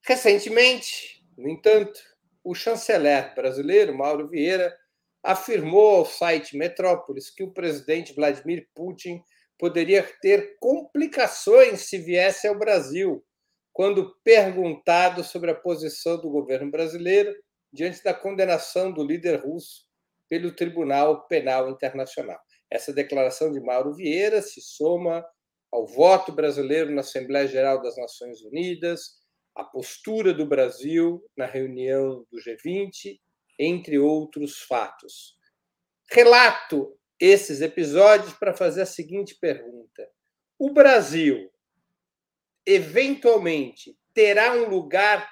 [0.04, 2.00] Recentemente, no entanto,
[2.44, 4.78] o chanceler brasileiro, Mauro Vieira,
[5.24, 9.22] afirmou ao site Metrópolis que o presidente Vladimir Putin
[9.58, 13.24] poderia ter complicações se viesse ao Brasil,
[13.72, 17.34] quando perguntado sobre a posição do governo brasileiro
[17.72, 19.86] diante da condenação do líder russo
[20.28, 22.40] pelo Tribunal Penal Internacional.
[22.70, 25.26] Essa declaração de Mauro Vieira se soma
[25.72, 29.22] ao voto brasileiro na Assembleia Geral das Nações Unidas,
[29.56, 33.20] a postura do Brasil na reunião do G20,
[33.62, 35.38] entre outros fatos.
[36.10, 40.10] Relato esses episódios para fazer a seguinte pergunta:
[40.58, 41.52] O Brasil
[42.66, 45.30] eventualmente terá um lugar,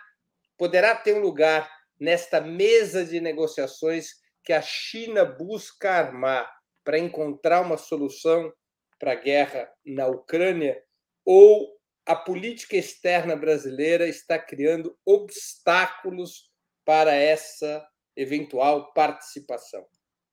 [0.57, 1.69] poderá ter um lugar
[1.99, 4.11] nesta mesa de negociações
[4.43, 6.49] que a China busca armar
[6.84, 8.51] para encontrar uma solução
[8.97, 10.82] para a guerra na Ucrânia
[11.25, 16.49] ou a política externa brasileira está criando obstáculos
[16.84, 17.88] para essa
[18.22, 19.86] eventual participação?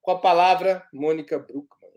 [0.03, 1.93] Com a palavra, Mônica Bruckmann.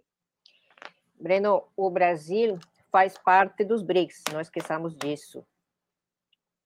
[1.20, 2.58] Breno, o Brasil
[2.92, 5.46] faz parte dos BRICS, não esqueçamos disso.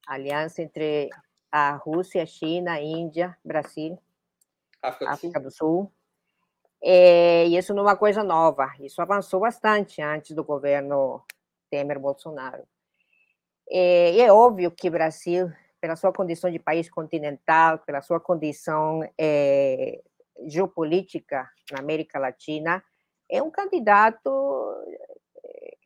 [0.07, 1.09] Aliança entre
[1.51, 3.97] a Rússia, a China, a Índia, Brasil,
[4.81, 5.43] África do África Sul.
[5.43, 5.93] Do Sul
[6.85, 11.23] é, e isso não é uma coisa nova, isso avançou bastante antes do governo
[11.69, 12.67] Temer-Bolsonaro.
[13.71, 15.49] É, e é óbvio que o Brasil,
[15.83, 20.01] pela sua condição de país continental, pela sua condição é,
[20.45, 22.81] geopolítica na América Latina,
[23.29, 24.31] é um candidato
[25.43, 25.77] eh,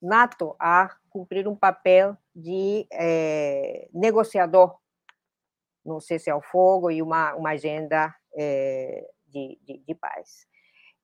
[0.00, 4.74] nato a cumprir um papel de é, negociador
[5.84, 5.98] no
[6.30, 10.46] ao fogo e uma, uma agenda é, de, de, de paz.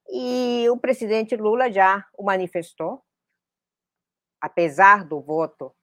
[0.09, 3.03] E o presidente Lula já o manifestou,
[4.41, 5.75] apesar do voto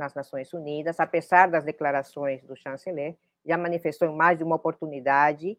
[0.00, 5.56] nas Nações Unidas, apesar das declarações do chanceler, já manifestou em mais de uma oportunidade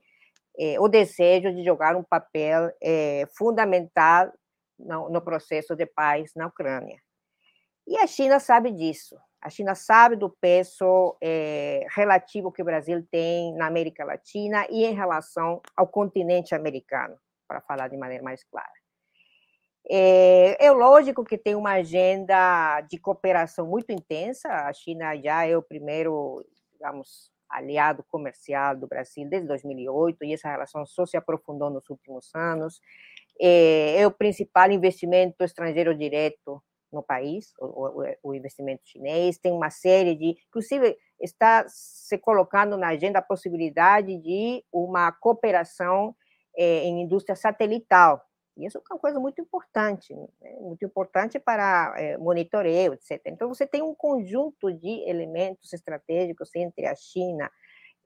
[0.58, 4.32] é, o desejo de jogar um papel é, fundamental
[4.78, 7.00] no, no, processo de paz na Ucrânia.
[7.88, 9.18] E a China sabe disso.
[9.42, 14.86] A China sabe do peso é, relativo que o Brasil tem na América Latina e
[14.86, 17.18] em relação ao continente americano,
[17.48, 18.81] para falar de maneira mais clara.
[19.90, 24.48] É, é, lógico que tem uma agenda de cooperação muito intensa.
[24.50, 30.50] A China já é o primeiro, digamos, aliado comercial do Brasil desde 2008 e essa
[30.50, 32.80] relação só se aprofundou nos últimos anos.
[33.40, 39.38] É, é o principal investimento estrangeiro direto no país, o, o, o, investimento chinês.
[39.38, 46.14] Tem uma série de, inclusive, está se colocando na agenda a possibilidade de uma cooperação
[46.56, 48.22] é, em indústria satelital
[48.58, 50.28] isso é uma coisa muito importante, né?
[50.60, 53.22] muito importante para é, monitoreio, etc.
[53.26, 57.50] Então, você tem um conjunto de elementos estratégicos entre a China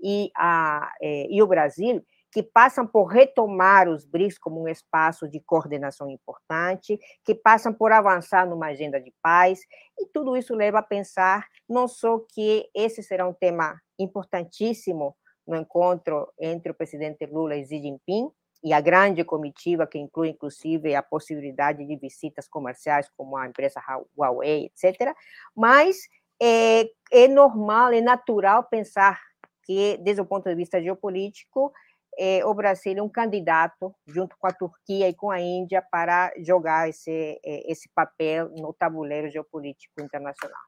[0.01, 2.03] e, a, é, e o Brasil
[2.35, 7.93] que passam por retomar os BRICS como um espaço de coordenação importante, que passam por
[7.93, 9.61] avançar numa agenda de paz,
[9.97, 15.15] e tudo isso leva a pensar não só que esse será um tema importantíssimo
[15.47, 18.29] no encontro entre o presidente Lula e Xi Jinping,
[18.65, 23.79] e a grande comitiva, que inclui inclusive a possibilidade de visitas comerciais, como a empresa
[24.17, 25.15] Huawei, etc.
[25.55, 25.97] Mas
[26.41, 29.21] é, é normal, é natural pensar
[29.63, 31.71] que, desde o ponto de vista geopolítico,
[32.17, 36.33] é, o Brasil é um candidato, junto com a Turquia e com a Índia, para
[36.39, 40.63] jogar esse, é, esse papel no tabuleiro geopolítico internacional.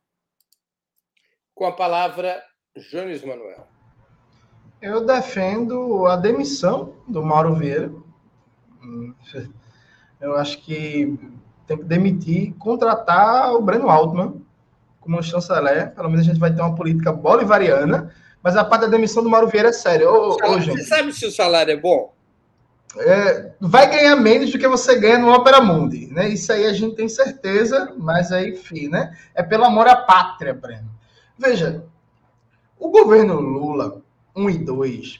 [1.56, 2.44] Com a palavra,
[2.92, 3.77] Jones Manuel.
[4.82, 7.92] Eu defendo a demissão do Mauro Vieira.
[10.22, 11.18] Eu acho que
[11.66, 14.42] tem que demitir, contratar o Breno Altman
[15.02, 15.94] como chanceler.
[15.96, 18.14] Pelo menos a gente vai ter uma política bolivariana.
[18.44, 20.10] Mas a parte da demissão do Mauro Vieira é séria.
[20.10, 22.14] Ô, ô, você sabe se o salário é bom?
[22.98, 26.30] É, vai ganhar menos do que você ganha no Opera Mundi, né?
[26.30, 29.16] Isso aí a gente tem certeza, mas aí, enfim, né?
[29.36, 30.90] É pelo amor à pátria, Breno.
[31.38, 31.84] Veja,
[32.80, 34.02] o governo Lula
[34.38, 35.20] 1 e 2,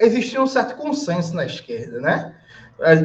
[0.00, 2.34] existia um certo consenso na esquerda, né?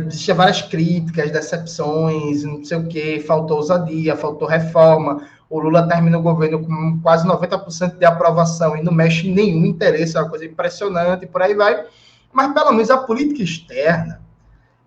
[0.07, 5.25] Existiam várias críticas, decepções, não sei o quê, faltou ousadia, faltou reforma.
[5.49, 10.15] O Lula termina o governo com quase 90% de aprovação e não mexe nenhum interesse,
[10.15, 11.85] é uma coisa impressionante, por aí vai.
[12.31, 14.21] Mas pelo menos a política externa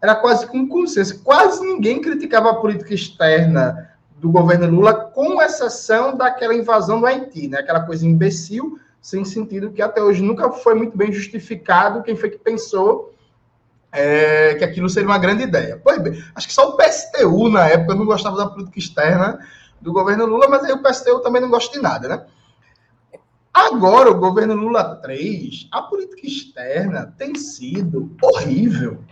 [0.01, 1.23] era quase com consenso.
[1.23, 7.49] Quase ninguém criticava a política externa do governo Lula, com exceção daquela invasão do Haiti,
[7.49, 7.59] né?
[7.59, 12.29] Aquela coisa imbecil sem sentido, que até hoje nunca foi muito bem justificado quem foi
[12.29, 13.15] que pensou
[13.93, 15.81] é, que aquilo seria uma grande ideia.
[15.81, 19.39] Pois bem, acho que só o PSTU, na época, não gostava da política externa
[19.81, 22.27] do governo Lula, mas aí o PSTU também não gosta de nada, né?
[23.55, 29.05] Agora, o governo Lula 3, a política externa tem sido horrível.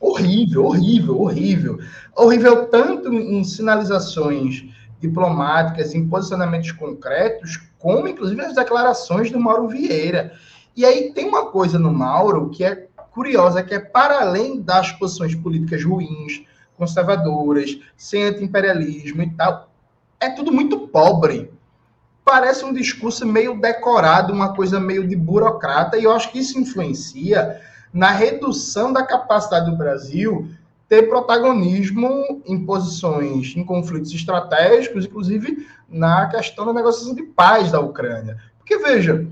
[0.00, 1.78] Horrível, horrível, horrível.
[2.16, 4.64] Horrível tanto em sinalizações
[5.00, 10.32] diplomáticas, em posicionamentos concretos, como inclusive as declarações do Mauro Vieira.
[10.76, 14.92] E aí tem uma coisa no Mauro que é curiosa, que é para além das
[14.92, 16.44] posições políticas ruins,
[16.76, 19.70] conservadoras, sem anti-imperialismo e tal,
[20.18, 21.52] é tudo muito pobre.
[22.24, 26.58] Parece um discurso meio decorado, uma coisa meio de burocrata, e eu acho que isso
[26.58, 27.60] influencia
[27.92, 30.48] na redução da capacidade do Brasil
[30.90, 37.78] ter protagonismo em posições, em conflitos estratégicos, inclusive na questão da negociação de paz da
[37.78, 38.38] Ucrânia.
[38.58, 39.24] Porque, veja,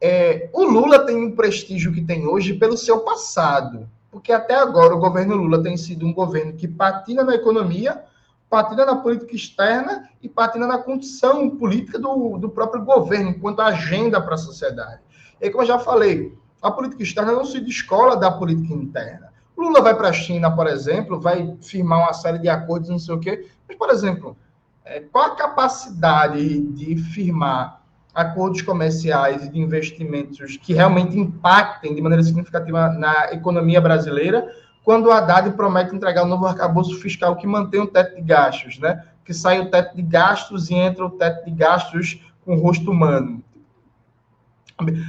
[0.00, 3.88] é, o Lula tem um prestígio que tem hoje pelo seu passado.
[4.10, 8.02] Porque até agora o governo Lula tem sido um governo que patina na economia,
[8.50, 14.20] patina na política externa e patina na condição política do, do próprio governo, enquanto agenda
[14.20, 15.00] para a sociedade.
[15.40, 19.27] E como eu já falei, a política externa não se descola da política interna.
[19.58, 23.14] Lula vai para a China, por exemplo, vai firmar uma série de acordos, não sei
[23.14, 23.48] o quê.
[23.66, 24.36] Mas, por exemplo,
[24.84, 27.82] é, qual a capacidade de firmar
[28.14, 34.48] acordos comerciais e de investimentos que realmente impactem de maneira significativa na economia brasileira,
[34.84, 38.78] quando o Haddad promete entregar um novo arcabouço fiscal que mantém o teto de gastos,
[38.78, 39.04] né?
[39.24, 43.42] Que sai o teto de gastos e entra o teto de gastos com rosto humano.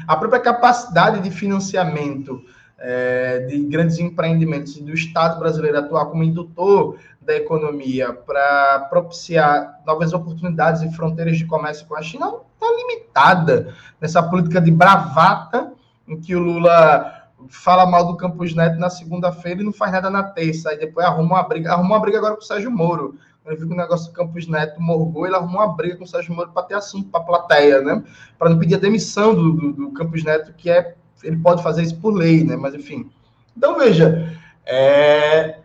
[0.07, 2.43] A própria capacidade de financiamento
[2.81, 10.13] é, de grandes empreendimentos do Estado brasileiro atuar como indutor da economia para propiciar novas
[10.13, 15.71] oportunidades e fronteiras de comércio com a China está limitada nessa política de bravata
[16.07, 20.09] em que o Lula fala mal do Campos Neto na segunda-feira e não faz nada
[20.09, 23.15] na terça, aí depois arruma uma briga, arruma uma briga agora com o Sérgio Moro.
[23.45, 26.07] Ele viu que o negócio do Campos Neto morgou, ele arrumou uma briga com o
[26.07, 28.03] Sérgio Moro para ter assunto para a plateia, né?
[28.37, 30.95] Para não pedir a demissão do, do, do, Campos Neto, que é.
[31.23, 32.55] Ele pode fazer isso por lei, né?
[32.55, 33.09] Mas enfim.
[33.55, 35.59] Então, veja, é,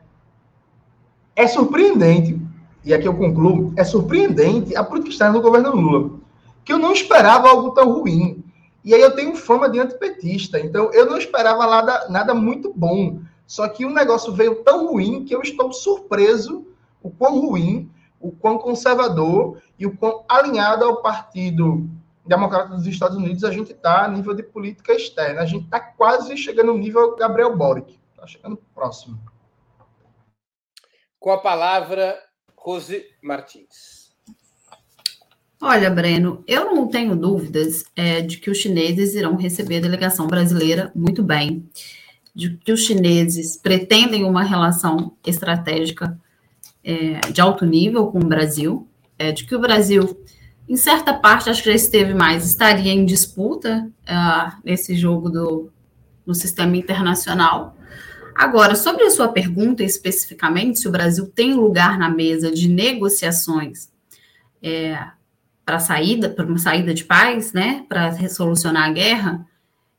[1.36, 2.40] é surpreendente,
[2.84, 6.18] e aqui eu concluo, é surpreendente a política externa do governo Lula,
[6.64, 8.42] que eu não esperava algo tão ruim.
[8.84, 13.20] E aí eu tenho fama de antipetista, então eu não esperava nada, nada muito bom.
[13.46, 16.66] Só que o negócio veio tão ruim que eu estou surpreso
[17.02, 17.90] o quão ruim,
[18.20, 21.88] o quão conservador e o quão alinhado ao Partido
[22.26, 25.42] Democrata dos Estados Unidos a gente está a nível de política externa.
[25.42, 27.98] A gente está quase chegando no nível Gabriel Boric.
[28.12, 29.18] Está chegando próximo.
[31.18, 32.18] Com a palavra,
[32.56, 34.04] Rose Martins.
[35.60, 40.26] Olha, Breno, eu não tenho dúvidas é, de que os chineses irão receber a delegação
[40.26, 41.66] brasileira muito bem,
[42.34, 46.20] de que os chineses pretendem uma relação estratégica
[46.84, 48.86] é, de alto nível com o Brasil,
[49.18, 50.22] é, de que o Brasil,
[50.68, 55.70] em certa parte, acho que já esteve mais, estaria em disputa uh, nesse jogo do,
[56.26, 57.76] no sistema internacional.
[58.34, 63.92] Agora, sobre a sua pergunta especificamente, se o Brasil tem lugar na mesa de negociações
[64.62, 64.98] é,
[65.64, 69.46] para saída, para uma saída de paz, né, para resolucionar a guerra,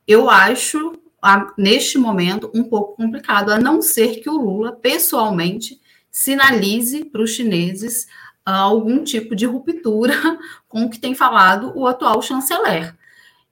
[0.06, 0.92] eu acho
[1.22, 7.22] a, neste momento um pouco complicado, a não ser que o Lula pessoalmente sinalize para
[7.22, 8.06] os chineses
[8.52, 10.14] algum tipo de ruptura
[10.68, 12.96] com o que tem falado o atual chanceler.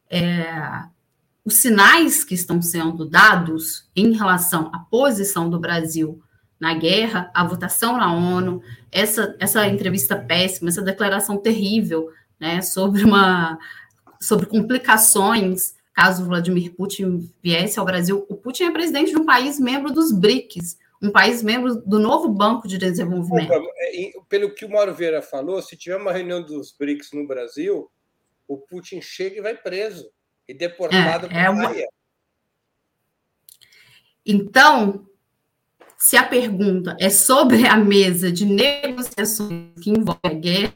[0.09, 0.85] É,
[1.45, 6.23] os sinais que estão sendo dados em relação à posição do Brasil
[6.59, 13.05] na guerra, a votação na ONU, essa, essa entrevista péssima, essa declaração terrível né, sobre
[13.05, 13.59] uma
[14.21, 18.27] sobre complicações caso Vladimir Putin viesse ao Brasil.
[18.29, 22.29] O Putin é presidente de um país membro dos BRICS, um país membro do novo
[22.29, 23.53] Banco de Desenvolvimento.
[23.53, 27.91] É, pelo que o Mauro Vieira falou, se tiver uma reunião dos BRICS no Brasil,
[28.49, 30.11] o Putin chega e vai preso
[30.49, 31.73] e deportado é, para a uma...
[34.25, 35.07] Então,
[35.99, 40.75] se a pergunta é sobre a mesa de negociações que envolve a guerra,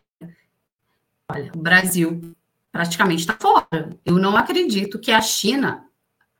[1.31, 2.35] olha, o Brasil
[2.70, 3.97] praticamente está fora.
[4.05, 5.89] Eu não acredito que a China,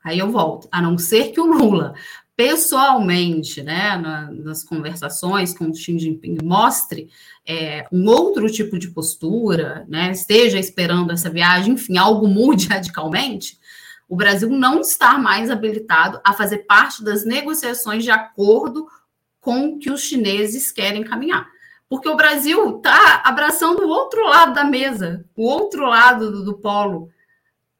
[0.03, 1.95] aí eu volto, a não ser que o Lula
[2.39, 7.09] pessoalmente, né, na, nas conversações com Xi Jinping, mostre
[7.45, 13.59] é, um outro tipo de postura, né, esteja esperando essa viagem, enfim, algo mude radicalmente,
[14.07, 18.87] o Brasil não está mais habilitado a fazer parte das negociações de acordo
[19.41, 21.45] com que os chineses querem caminhar.
[21.89, 26.53] Porque o Brasil está abraçando o outro lado da mesa, o outro lado do, do
[26.53, 27.09] polo.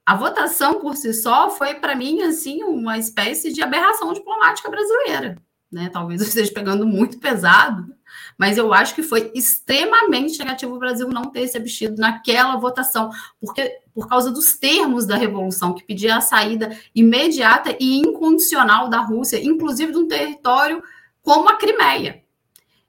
[0.10, 5.38] A votação por si só foi, para mim, assim, uma espécie de aberração diplomática brasileira.
[5.72, 5.88] Né?
[5.94, 7.94] Talvez eu esteja pegando muito pesado,
[8.36, 13.12] mas eu acho que foi extremamente negativo o Brasil não ter se abstido naquela votação,
[13.40, 19.02] porque por causa dos termos da revolução, que pedia a saída imediata e incondicional da
[19.02, 20.82] Rússia, inclusive de um território
[21.22, 22.24] como a Crimeia.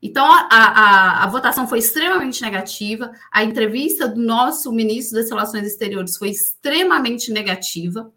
[0.03, 5.67] Então, a, a, a, votação foi extremamente negativa, a entrevista do nosso ministro das Relações
[5.67, 8.11] Exteriores foi extremamente negativa,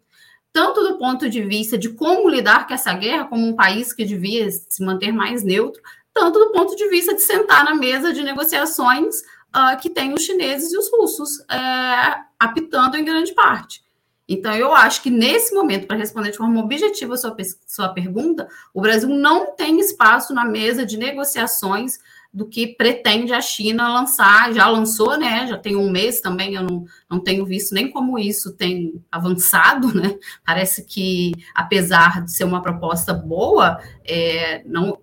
[0.50, 4.04] tanto do ponto de vista de como lidar com essa guerra, como um país que
[4.04, 5.82] devia se manter mais neutro,
[6.14, 9.20] tanto do ponto de vista de sentar na mesa de negociações
[9.54, 13.82] uh, que tem os chineses e os russos uh, apitando em grande parte.
[14.28, 18.48] Então, eu acho que nesse momento, para responder de forma objetiva a sua, sua pergunta,
[18.72, 21.98] o Brasil não tem espaço na mesa de negociações
[22.34, 25.46] do que pretende a China lançar, já lançou, né?
[25.46, 29.94] Já tem um mês também, eu não, não tenho visto nem como isso tem avançado,
[29.94, 30.18] né?
[30.44, 34.98] Parece que, apesar de ser uma proposta boa, é, não,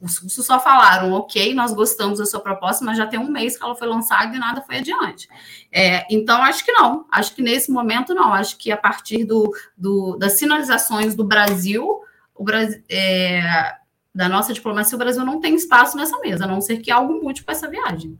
[0.00, 3.58] os russos só falaram, ok, nós gostamos da sua proposta, mas já tem um mês
[3.58, 5.28] que ela foi lançada e nada foi adiante.
[5.72, 9.50] É, então, acho que não, acho que nesse momento não, acho que a partir do,
[9.76, 12.00] do das sinalizações do Brasil,
[12.36, 12.80] o Brasil.
[12.88, 13.77] É,
[14.18, 17.22] da nossa diplomacia, o Brasil não tem espaço nessa mesa, a não ser que algo
[17.22, 18.18] mude para essa viagem.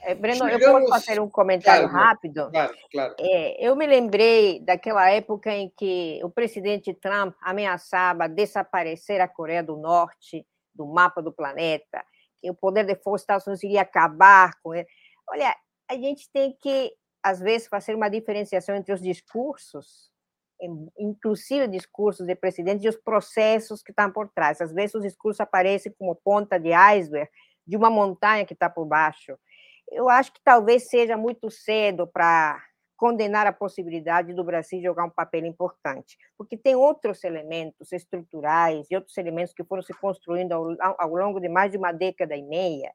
[0.00, 0.62] É, Breno, Chegamos...
[0.62, 2.50] eu posso fazer um comentário claro, rápido?
[2.50, 3.14] Claro, claro.
[3.20, 9.62] É, eu me lembrei daquela época em que o presidente Trump ameaçava desaparecer a Coreia
[9.62, 12.02] do Norte do mapa do planeta,
[12.40, 14.86] que o poder de força dos Estados Unidos iria acabar com ele.
[15.28, 15.54] Olha,
[15.86, 20.11] a gente tem que, às vezes, fazer uma diferenciação entre os discursos
[20.98, 24.60] inclusive discursos de presidentes e os processos que estão por trás.
[24.60, 27.28] Às vezes os discursos aparecem como ponta de iceberg
[27.66, 29.36] de uma montanha que está por baixo.
[29.90, 32.62] Eu acho que talvez seja muito cedo para
[32.96, 38.94] condenar a possibilidade do Brasil jogar um papel importante, porque tem outros elementos estruturais e
[38.94, 42.42] outros elementos que foram se construindo ao, ao longo de mais de uma década e
[42.42, 42.92] meia,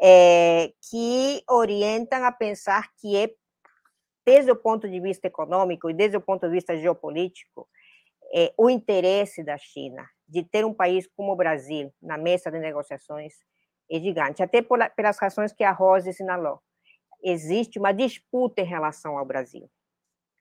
[0.00, 3.30] é, que orientam a pensar que é,
[4.26, 7.68] desde o ponto de vista econômico e desde o ponto de vista geopolítico,
[8.34, 12.58] é, o interesse da China de ter um país como o Brasil na mesa de
[12.58, 13.34] negociações
[13.88, 16.60] é gigante, até por, pelas razões que a Rose assinalou
[17.22, 19.68] existe uma disputa em relação ao Brasil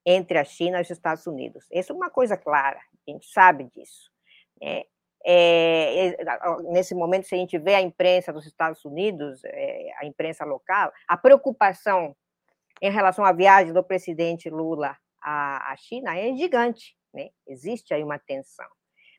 [0.06, 1.66] entre a China e os Estados Unidos.
[1.72, 4.12] Isso é uma coisa clara, a gente sabe disso.
[4.62, 4.84] Né?
[5.28, 6.18] É, é,
[6.72, 10.92] nesse momento, se a gente vê a imprensa dos Estados Unidos, é, a imprensa local,
[11.08, 12.16] a preocupação
[12.82, 17.30] em relação à viagem do presidente Lula à, à China é gigante, né?
[17.48, 18.68] existe aí uma tensão.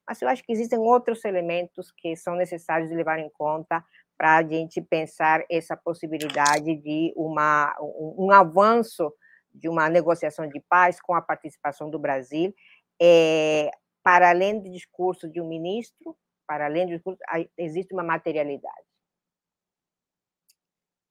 [0.06, 3.84] Mas eu acho que existem outros elementos que são necessários de levar em conta
[4.16, 9.12] para a gente pensar essa possibilidade de uma, um, um, avanço
[9.52, 12.54] de uma negociação de paz com a participação do Brasil,
[13.00, 13.70] é,
[14.02, 17.18] para além do discurso de um ministro, para além do discurso,
[17.58, 18.86] existe uma materialidade.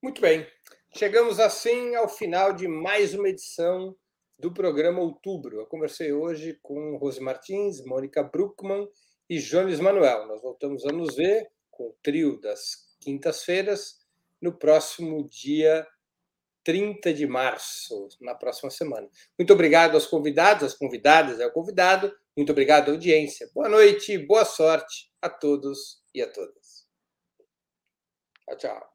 [0.02, 0.48] Muito bem.
[0.98, 3.94] Chegamos assim ao final de mais uma edição
[4.40, 5.60] do programa Outubro.
[5.60, 8.88] Eu conversei hoje com Rose Martins, Mônica Bruckmann
[9.30, 10.26] e Jones Manuel.
[10.26, 14.00] Nós voltamos a nos ver com o trio das quintas-feiras,
[14.42, 15.86] no próximo dia
[16.64, 19.10] 30 de março, na próxima semana.
[19.38, 22.10] Muito obrigado aos convidados, às convidadas, ao convidado.
[22.38, 23.52] Muito obrigado, audiência.
[23.54, 26.88] Boa noite, boa sorte a todos e a todas.
[28.46, 28.95] Tchau, tchau.